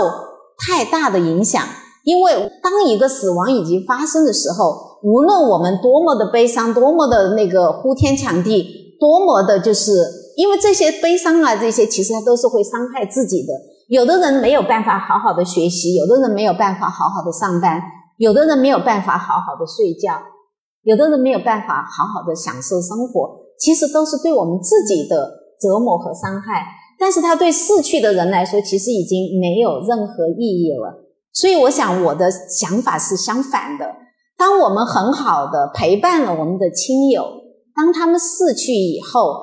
[0.58, 1.62] 太大的影响。
[2.04, 9.92] 因为当一个死亡已经发生的时候，无论我们多么的悲伤、多么的那个呼天抢地、多么的，就是
[10.36, 13.52] 因为这些悲伤啊，这些其实它都是会伤害自己的。
[13.88, 17.80] 有的人没有办法好好的学习，有的人没有办法好好的上班。
[18.18, 20.22] 有的人没有办法好好的睡觉，
[20.82, 26.66] 有的人没有办法好好的享受生活，其实都是对我们自己的折磨和伤害。
[26.98, 31.06] 但是他对逝去的人来说，其实已经没有任何意义了。
[31.32, 33.86] 所以，我想我的想法是相反的。
[34.36, 37.24] 当我们很好的陪伴了我们的亲友，
[37.74, 39.34] 当他们逝去以后，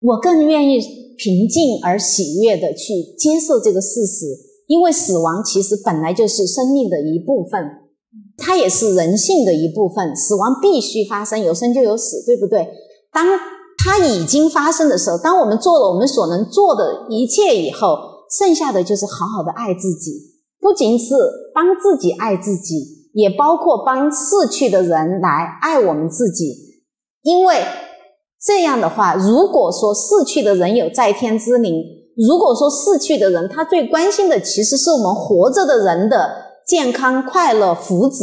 [0.00, 0.80] 我更愿意
[1.18, 4.26] 平静而喜悦的去接受这个事实，
[4.66, 7.60] 因为死亡其实本来就是生命的一部分。
[8.36, 12.66] 它也是人性的一部分，死亡必须发生，有生就有死，对不对？
[13.12, 13.26] 当
[13.78, 17.98] 它已经发生的时候，当我们做了我们所能做的一切以后，
[18.30, 20.12] 剩下的就是好好的爱自己，
[20.60, 21.14] 不仅是
[21.54, 26.54] 帮自己爱自己，也包括帮逝去的人来爱我们自己。
[27.22, 27.64] 因为
[28.44, 31.82] 这样的话，如果说逝去的人有在天之灵，
[32.16, 36.50] 如果说逝去的人他最关心的其实是我们活着的人的。
[36.66, 38.22] 健康、快乐、福祉。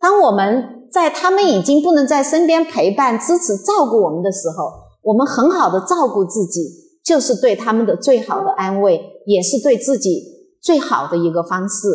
[0.00, 4.70] 当我们在他们已经不能在身边陪伴、支持、照顾我们的时候，
[5.02, 6.60] 我们很好的照顾自己，
[7.04, 10.22] 就是对他们的最好的安慰，也是对自己
[10.62, 11.88] 最好的一个方式。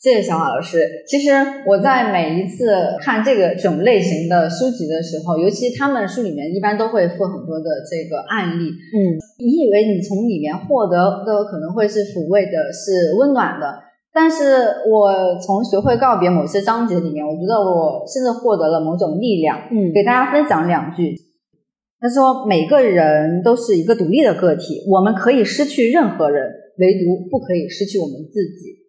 [0.00, 0.82] 谢谢小马老师。
[1.06, 1.30] 其实
[1.68, 2.66] 我在每一次
[3.00, 8.64] 看这个种类型的书籍的时候，尤其他们书里面一般都会附很多的这个案例。
[8.64, 8.98] 嗯，
[9.38, 13.89] 你以为你从里面获得的可能会是抚慰的、是温暖的。
[14.12, 14.44] 但是
[14.90, 19.56] 我从学会告别某些章节里面，我觉得我甚至获得了某种力量。
[19.70, 21.14] 嗯，给大家分享两句。
[22.00, 28.80] 他说：“每个人都是一个独立的个体，我们可以失去任何人，唯独不可以失去我们自己。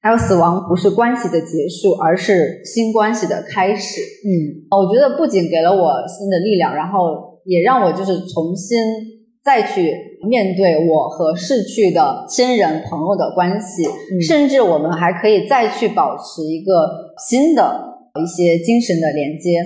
[0.00, 8.78] 还有，死亡不是关系的结束，而是新关系的开始。”嗯，我觉得不仅给了我新的力量，然后也让我就是重新
[9.42, 9.90] 再去。
[10.26, 13.84] 面对我和逝去的亲人朋友的关系，
[14.26, 17.62] 甚至我们还可以再去保持一个新的
[18.20, 19.60] 一些精神的连接。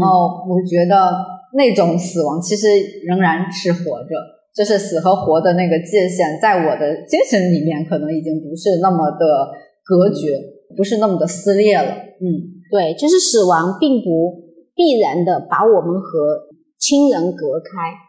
[0.00, 1.14] 然后我觉得
[1.56, 2.66] 那种死亡其实
[3.06, 4.10] 仍然是活着，
[4.54, 9.48] 就是死和活的那个界限，在我的精神里面可能已经不是那么的
[9.84, 10.36] 隔绝，
[10.76, 11.84] 不是那么的撕裂了。
[12.20, 12.26] 嗯，
[12.70, 14.42] 对，就是死亡并不
[14.74, 18.05] 必然的把我们和亲人隔开。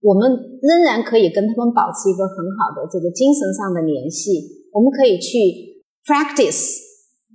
[0.00, 0.30] 我们
[0.62, 4.64] 仍然可以跟他们保持一个很好的这个精神上的联系。
[4.72, 6.76] 我们可以去 practice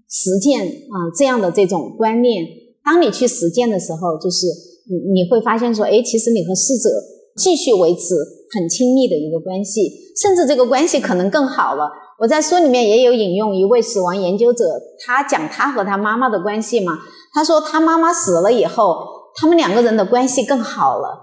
[0.10, 2.46] 实践啊这样的这种观念。
[2.86, 4.48] 当你去实践的时候，就是
[4.90, 6.90] 你你会发现说，哎，其实你和逝者
[7.36, 8.16] 继续维持
[8.54, 9.90] 很亲密的一个关系，
[10.22, 11.90] 甚至这个关系可能更好了。
[12.20, 16.94] 我在书里面也有引用一位死亡研究者，他讲他和他妈妈的关系嘛。
[17.34, 18.96] 他说他妈妈死了以后，
[19.36, 21.23] 他们两个人的关系更好了。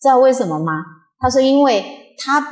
[0.00, 0.72] 知道为什么吗？
[1.18, 2.44] 他说，因为他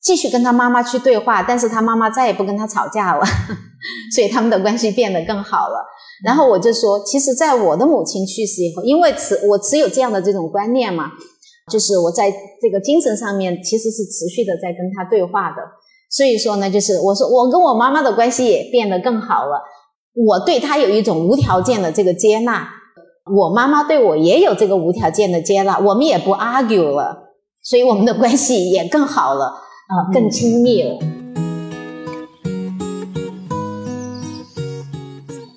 [0.00, 3.24] 继续跟他妈妈去对话，但是他妈妈再也不跟他吵架了，
[4.14, 5.86] 所以他们的关系变得更好了。
[6.24, 11.10] 然后我就说，其实，在我的母亲去世以后，因为持我持有这样的这种观念嘛，
[11.70, 15.56] 就是我在这个精神上面其实是持续的在跟他对话的。
[16.10, 19.62] 所以说呢，就是我说我跟我妈妈的关系也变得更好了，
[20.14, 22.68] 我对他有一种无条件的这个接纳。
[23.30, 27.30] 我妈妈对我也有这个无条件的接纳，我们也不 argue 了，
[27.62, 30.98] 所以我们的关系也更好了，啊，更亲密了。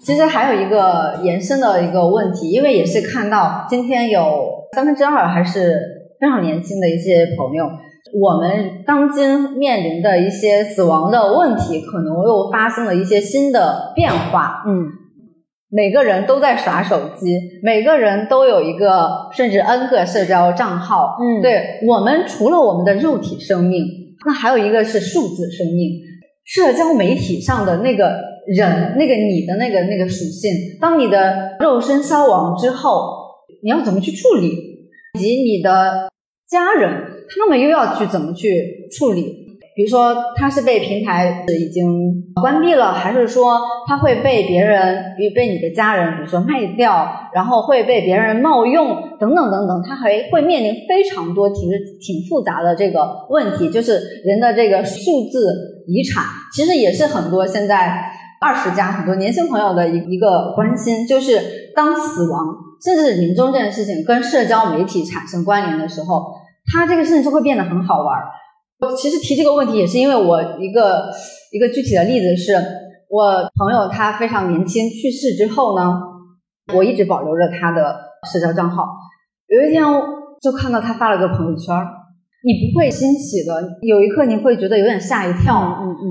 [0.03, 4.21] 其实还有一个延伸的一个问题，因为也是看到今天有
[4.73, 5.81] 三分之二还是
[6.21, 7.65] 非常年轻的一些朋友，
[8.21, 15.04] 我们当今面临的一些死亡的问题，可能又发生了一些新的变化，嗯。
[15.75, 21.17] 每个人都在耍手机，每个人都有一个甚至 N 个社交账号。
[21.19, 23.83] 嗯对我们除了我们的肉体生命，
[24.25, 25.99] 那还有一个是数字生命。
[26.45, 33.09] 社交媒体上的那个人，那个你的那个那个属性，当你的肉身消亡之后，
[33.61, 34.51] 你要怎么去处理？
[35.15, 36.07] 以及你的
[36.47, 36.89] 家人，
[37.35, 39.44] 他们又要去怎么去处理？
[39.75, 41.83] 比如说，他是被平台已经
[42.41, 48.87] 关闭了，还是说他会被别人，比被你的家人，比如说卖掉，然后会被别人冒用，
[49.19, 56.23] 等等等等，他还会面临非常多其实挺复杂的这个问题，就是人的这个数字遗产，
[56.53, 58.01] 其实也是很多现在
[58.39, 61.37] 二十加很多年轻朋友的一一个关心，就是
[61.75, 62.45] 当死亡
[62.81, 66.33] 甚至是临终这件事情跟社交媒体产生关联的时候，
[66.71, 68.23] 它这个事情就会变得很好玩儿。
[68.79, 71.09] 我其实提这个问题也是因为我一个
[71.51, 72.53] 一个具体的例子是，
[73.09, 76.01] 我朋友他非常年轻去世之后呢，
[76.73, 77.95] 我一直保留着他的
[78.31, 78.83] 社交账号。
[79.47, 79.83] 有一天
[80.41, 81.87] 就看到他发了个朋友圈儿，
[82.43, 86.05] 你不会欣喜的，有一刻你会觉得有点吓一跳，嗯嗯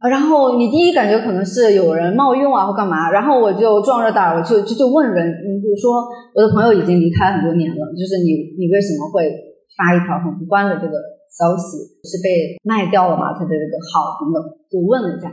[0.00, 6.04] 啊然后你第一感觉可能是有人冒用啊或干嘛，然后我就壮着胆儿，我就就就问人，嗯，就说
[6.34, 9.30] 我的朋友已经离开很多年了，就是你你为什么会
[9.76, 10.92] 发一条很无关的这个
[11.30, 11.78] 消息？
[12.02, 13.32] 是被卖掉了吗？
[13.32, 15.30] 他的这个好朋友，就问了一下，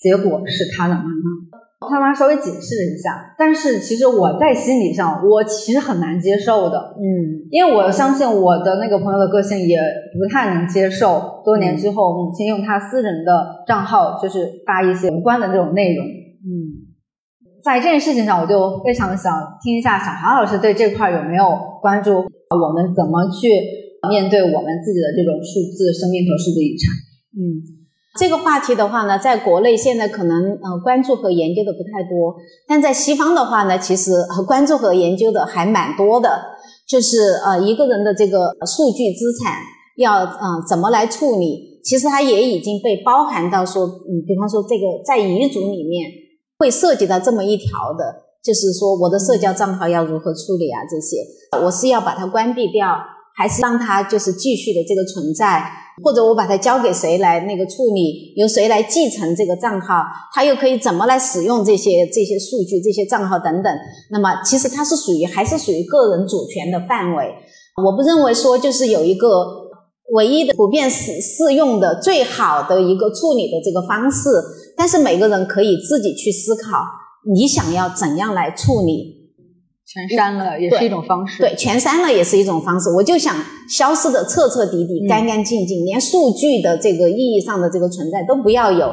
[0.00, 1.58] 结果是他的妈妈。
[1.90, 16.04] 他妈稍微解释了一下，但是其实我在心理上，我其实很难接受的，嗯因为我相信我的那个朋友的个性也不太能接受，多年之后母亲用她私人的账号就是发一些无关的这种内容。
[16.06, 16.86] 嗯
[17.62, 21.44] 在这件事情上，我就非常想听一下小华老师对这块有没有
[21.82, 23.48] 关注，我们怎么去
[24.10, 26.92] 面对我们自己的这种数字生命和数字遗产。
[27.36, 27.76] 嗯。
[28.18, 32.34] 这个话题的话呢，在国内现在可能呃关注和研究的不太多，
[32.66, 36.30] 但在西方的话呢，其实和关注和研究的还蛮多的。
[36.88, 39.60] 就是呃一个人的这个数据资产
[39.98, 46.10] 要呃怎么来处理，其实它也已经被包含到说，嗯，比方说这个在遗嘱里面
[46.56, 51.18] 会涉及到这么一条的，就是说我的社交账号要如何处理啊这些，
[51.66, 52.96] 我是要把它关闭掉，
[53.36, 55.70] 还是让它就是继续的这个存在？
[56.04, 63.72] 或者我把它交给谁来那个处理，由谁来继承这个账号，他又可以怎么来使用这些这些数据、这些账号等等。
[64.10, 67.32] 那么其实它是属于还是属于个人主权的范围。
[67.82, 69.28] 我不认为说就是有一个
[70.12, 74.28] 唯一的普遍适适用的最好的一个处理的这个方式，
[74.76, 76.84] 但是每个人可以自己去思考，
[77.34, 79.15] 你想要怎样来处理。
[79.86, 81.42] 全删了也是一种方式。
[81.42, 82.90] 对，全删了也是一种方式。
[82.90, 83.36] 我就想
[83.68, 88.92] 消失的彻彻底底、嗯干干净净，连数据的这个意义上的这个存在都不要有。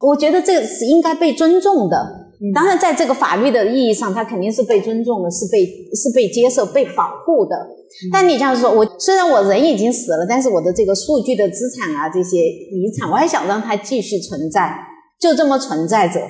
[0.00, 1.96] 我觉得这是应该被尊重的。
[2.42, 5.64] 嗯当然，在这个法律的意义上，它肯定是被尊重的，是被
[5.94, 7.56] 是被接受、被保护的。
[7.56, 14.76] 嗯但你这样说，我虽然我人已经死了，但是我的这个数据的资产啊，这些遗产，我还想让它继续存在，
[15.20, 16.20] 就这么存在着，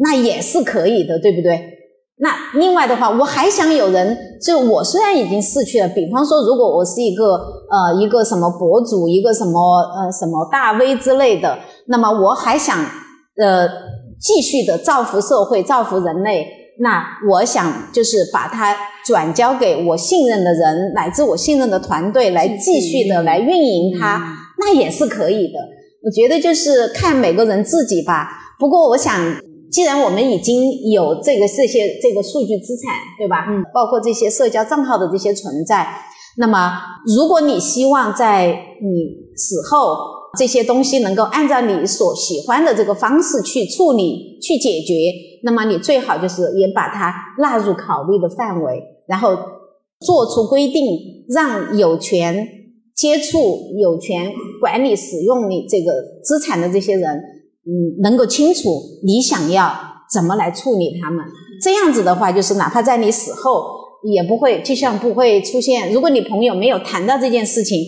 [0.00, 1.79] 那也是可以的，对不对？
[2.22, 4.14] 那另外的话，我还想有人，
[4.44, 9.58] 就我虽然已经逝去了，比方说，如果我是一个呃一个什么博主，一个什么
[9.96, 11.58] 呃什么大 V 之类的，
[11.88, 12.76] 那么我还想
[13.42, 13.66] 呃
[14.20, 16.46] 继续的造福社会、造福人类，
[16.80, 24.20] 那我想就是把它转交给我信任的人，乃至我信任的团队来继续的来运营它，
[24.58, 25.58] 那也是可以的。
[26.04, 28.28] 我觉得就是看每个人自己吧。
[28.58, 29.18] 不过我想。
[29.70, 33.46] 既然我们已经有这个这些这个数据资产，对吧？
[33.48, 35.86] 嗯，包括这些社交账号的这些存在，
[36.38, 36.72] 那么
[37.16, 38.48] 如果你希望在
[38.82, 39.96] 你死后
[40.36, 44.94] 这些东西能够按照你所喜欢的这个方式去处理、去解决，
[45.44, 49.36] 那么你最好就是也把它纳入考虑的范围，然后
[50.00, 52.46] 做出规定，让有权
[52.96, 55.92] 接触、有权管理、使用你这个
[56.24, 57.22] 资产的这些人。
[57.66, 58.68] 嗯，能够清楚
[59.04, 59.72] 你想要
[60.12, 61.24] 怎么来处理他们，
[61.62, 63.64] 这样子的话，就是哪怕在你死后，
[64.02, 65.92] 也不会，就像不会出现。
[65.92, 67.78] 如果你朋友没有谈到这件事情，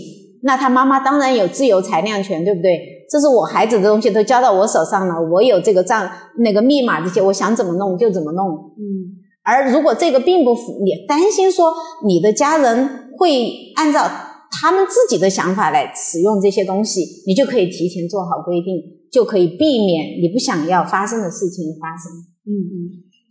[0.42, 2.78] 那他妈妈当然有自由裁量权，对不对？
[3.10, 8.46] 这是我孩子的东西都交到我手上了，我有这个账那个密码这些，我想怎么弄就怎么弄。
[8.78, 11.72] 嗯，而如果这个并不符，你担心说
[12.06, 14.08] 你的家人会按照
[14.50, 19.01] 他们自己的想法来使用这些东西，你就可以提前做好规定。
[19.12, 22.10] 就可以避免你不想要发生的事情的发生。
[22.44, 22.72] 嗯嗯，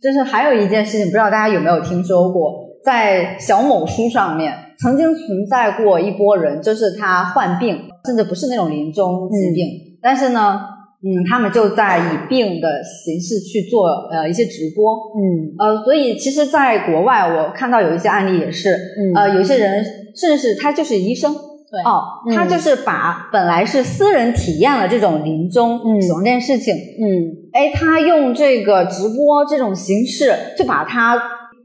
[0.00, 7.76] 就是还有一件事情，不知道大家有没有听说过，在小某书上面曾经存在过一波人，就是他患病，
[8.06, 10.60] 甚至不是那种临终疾病，嗯、但是呢，
[11.02, 15.52] 嗯，他们就在以病的形式去做呃一些直播，嗯。
[15.58, 19.12] 呃，所以其实，在国外我看到有一些案例也是，嗯。
[19.14, 19.84] 呃，有些人
[20.16, 21.34] 甚至是他就是医生，
[21.72, 21.80] 对。
[21.82, 22.36] 哦，嗯。
[22.36, 26.00] 他就是把本来是私人体验了这种临终嗯。
[26.02, 27.48] 死亡这件事情，嗯。
[27.52, 31.20] 哎，他用这个直播这种形式，就把它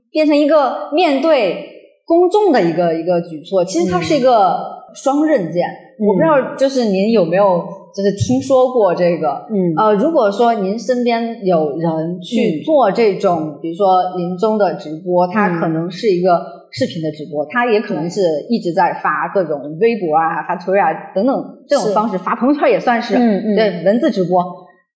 [0.09, 1.65] 变成一个面对
[2.05, 3.63] 公众的一个一个举措。
[3.65, 4.57] 其实它是一个
[4.95, 5.63] 双刃剑。
[5.99, 7.63] 我不知道，就是您有没有
[7.95, 9.45] 就是听说过这个？
[9.49, 9.73] 嗯。
[9.75, 12.63] 呃，如果说您身边有人去嗯。
[12.63, 15.59] 做这种，比如说临终的直播，它嗯。
[15.59, 16.39] 可能是一个
[16.77, 21.35] 视频的直播，他也可能是一直在发各种微博啊、发推啊等等
[21.67, 24.43] 这种方式，发朋友圈也算是，嗯嗯对文字直播，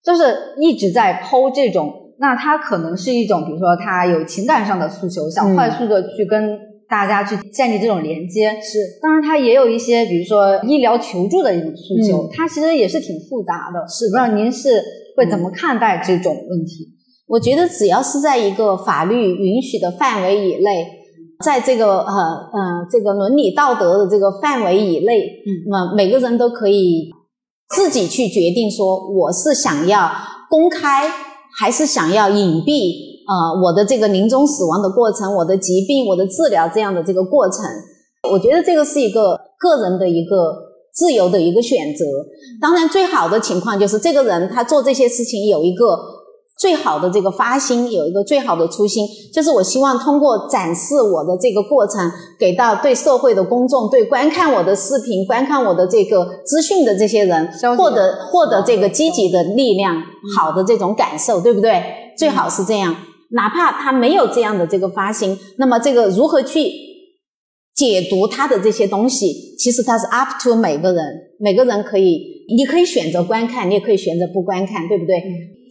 [0.06, 0.24] 就是
[0.60, 1.92] 一直在剖这种。
[2.20, 6.56] 那他可能是一种，比如说他有情感上的诉求，想嗯快速的去跟
[6.88, 8.52] 大家去建立这种连接。
[8.62, 13.88] 是当然，他也有一些，比如说医疗求助的一种诉求，嗯它其实也是挺复杂的。
[13.88, 14.80] 是的不知道您是
[15.18, 16.90] 会怎么看待这种问题？
[17.28, 20.86] 我觉得只要是在一个法律允许的范围以内，
[21.42, 22.14] 在这个呃
[22.54, 27.10] 呃这个伦理道德的这个范围以内，嗯那么每个人都可以
[27.70, 30.10] 自己去决定说，我是想要
[30.50, 31.10] 公开，
[31.60, 33.12] 还是想要隐蔽。
[33.28, 37.64] 呃，我的这个临终死亡的过程，我的疾病，我的治疗这样的这个过程，
[38.30, 40.54] 我觉得这个是一个个人的一个
[40.94, 42.04] 自由的一个选择。
[42.60, 45.98] 当然，最好的情况就是这个人他做这些事情有一个
[46.62, 49.04] 最好的这个发心，有一个最好的初心，
[49.34, 52.00] 就是我希望通过展示我的这个过程，
[52.38, 60.04] 给到对社会的公众、对观看我的视频、观看我的这个资讯的这些人获得获得这个积极的力量、
[60.38, 61.84] 好的这种感受，对不对？
[62.16, 62.96] 最好是这样。
[63.32, 66.70] 哪怕他没有这样的这个发心，那么这个如何去
[67.74, 71.04] 解读他的这些东西，其实它是 up to 每个人，
[71.40, 75.16] 每个人可以，你可以选择观看，你也可以选择不观看，对不对？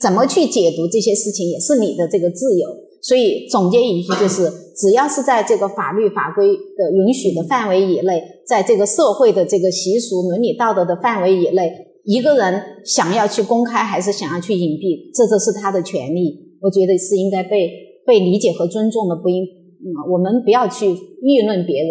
[0.00, 2.66] 怎么去解读这些事情，也是你的这个自由。
[3.02, 11.72] 所以总结一句就是，只要是在这个法律法规的允许的范围以内，在这个社会的这个习俗、伦理道德的范围以内，
[12.04, 16.56] 一个人想要去公开还是想要去隐蔽，这都是他的权利。
[16.60, 17.70] 我觉得是应该被
[18.06, 21.90] 被理解和尊重的，不应，嗯，我们不要去议论别人。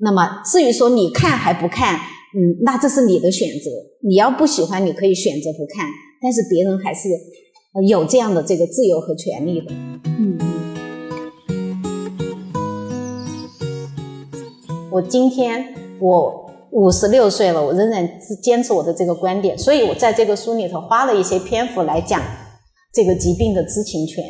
[0.00, 3.70] 那么至于说你看还不看，嗯，那这是你的选择。
[4.08, 5.84] 你要不喜欢，你可以选择不看，
[6.22, 7.10] 但是别人还是
[7.82, 9.72] 有这样的这个自由和权利的。
[10.18, 10.38] 嗯
[14.90, 22.22] 我今天我五十六岁了，我仍然是坚持我的这个观点，所以我在这个书里头花了一些篇幅来讲
[22.94, 24.24] 这个疾病的知情权。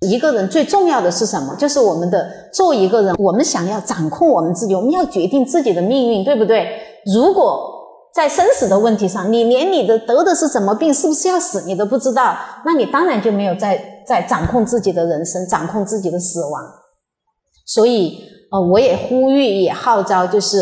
[0.00, 1.54] 一个人最重要的是什么？
[1.54, 6.66] 就是我们的做一个人，我们想要掌控我们自己，我们要决定自己的命运，对不对？
[7.14, 7.81] 如果
[8.14, 16.62] 在生死的问题上，你连你的得的是什么病，是不是要死，你都不知道，那你当然就没有在在掌控自己的人生，掌控自己的死亡。
[17.64, 18.18] 所以，
[18.50, 20.58] 呃，我也呼吁，也号召，就是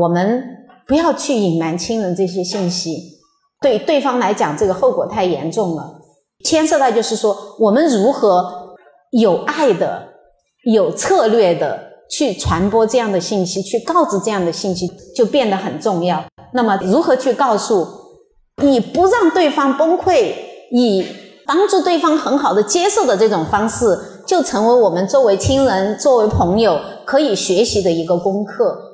[0.00, 0.42] 我们
[0.86, 2.96] 不要去隐瞒亲人这些信息，
[3.60, 6.00] 对对方来讲，这个后果太严重了。
[6.42, 8.76] 牵涉到就是说，我们如何
[9.10, 10.08] 有爱的、
[10.72, 11.78] 有策略的
[12.08, 16.24] 去传播这样的信息，去告知这样的信息，就变得很重要。
[16.56, 17.84] 那么，如何去告诉，
[18.62, 20.32] 以不让对方崩溃，
[20.70, 21.04] 以
[21.44, 28.92] 帮助对方很好的接受的这种方式，就成为我们作为亲人、作为朋友可以学习的一个功课。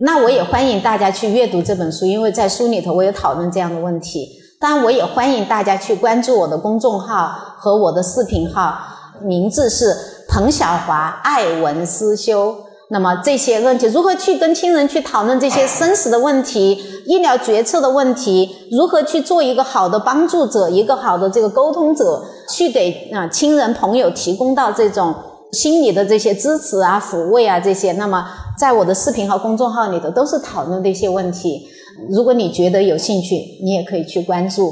[0.00, 4.28] 那我也欢迎大家去阅读这本书，因为在书里头我有讨论这样的问题。
[4.60, 8.76] 当然，我也欢迎大家去关注我的公众号和我的视频号，
[9.22, 9.96] 名字是
[10.28, 12.61] 彭小华爱文思修。
[12.92, 25.14] 那么这些问题，如何去跟亲人去讨论这些生死的问题、医疗决策的问题，如何去做一个好的帮助者、一个好的这个沟通者，去给啊、亲人朋友提供到这种
[25.52, 27.92] 心理的这些支持啊、抚慰啊这些。
[27.92, 28.28] 那么
[28.58, 31.66] 在我的视频和公众号里头都是讨论这些问题。
[32.10, 34.70] 如果你觉得有兴趣，你也可以去关注。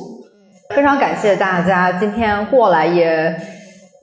[0.74, 3.34] 非常感谢大家今天过来，也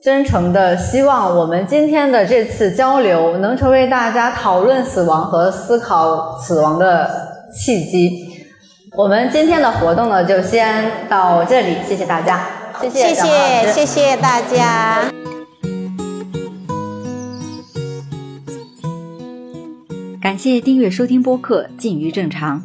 [0.08, 7.10] 真诚的希望我们今天的这次交流能成为大家讨论死亡和思考死亡的
[7.52, 8.26] 契机。
[8.96, 12.40] 我们今天的活动呢，就先到这里，谢谢大家，
[12.80, 15.12] 谢谢谢谢谢谢大家。
[20.22, 22.60] 感谢订阅收听播客《近于正常》。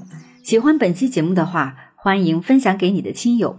[0.47, 3.57] 喜欢本期节目的话，欢迎分享给你的亲友。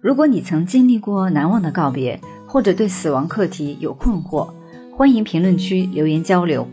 [0.00, 2.20] 如果你曾经历过难忘的告别，
[2.54, 4.48] 或者对死亡课题有困惑，
[4.96, 6.68] 欢迎评论区留言交流。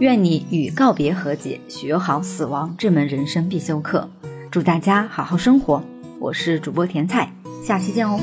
[0.00, 4.06] 愿你与告别和解，学好死亡这门人生必修课。
[4.50, 5.82] 祝大家好好生活。
[6.18, 7.32] 我是主播甜菜，
[7.64, 8.20] 下期见哦。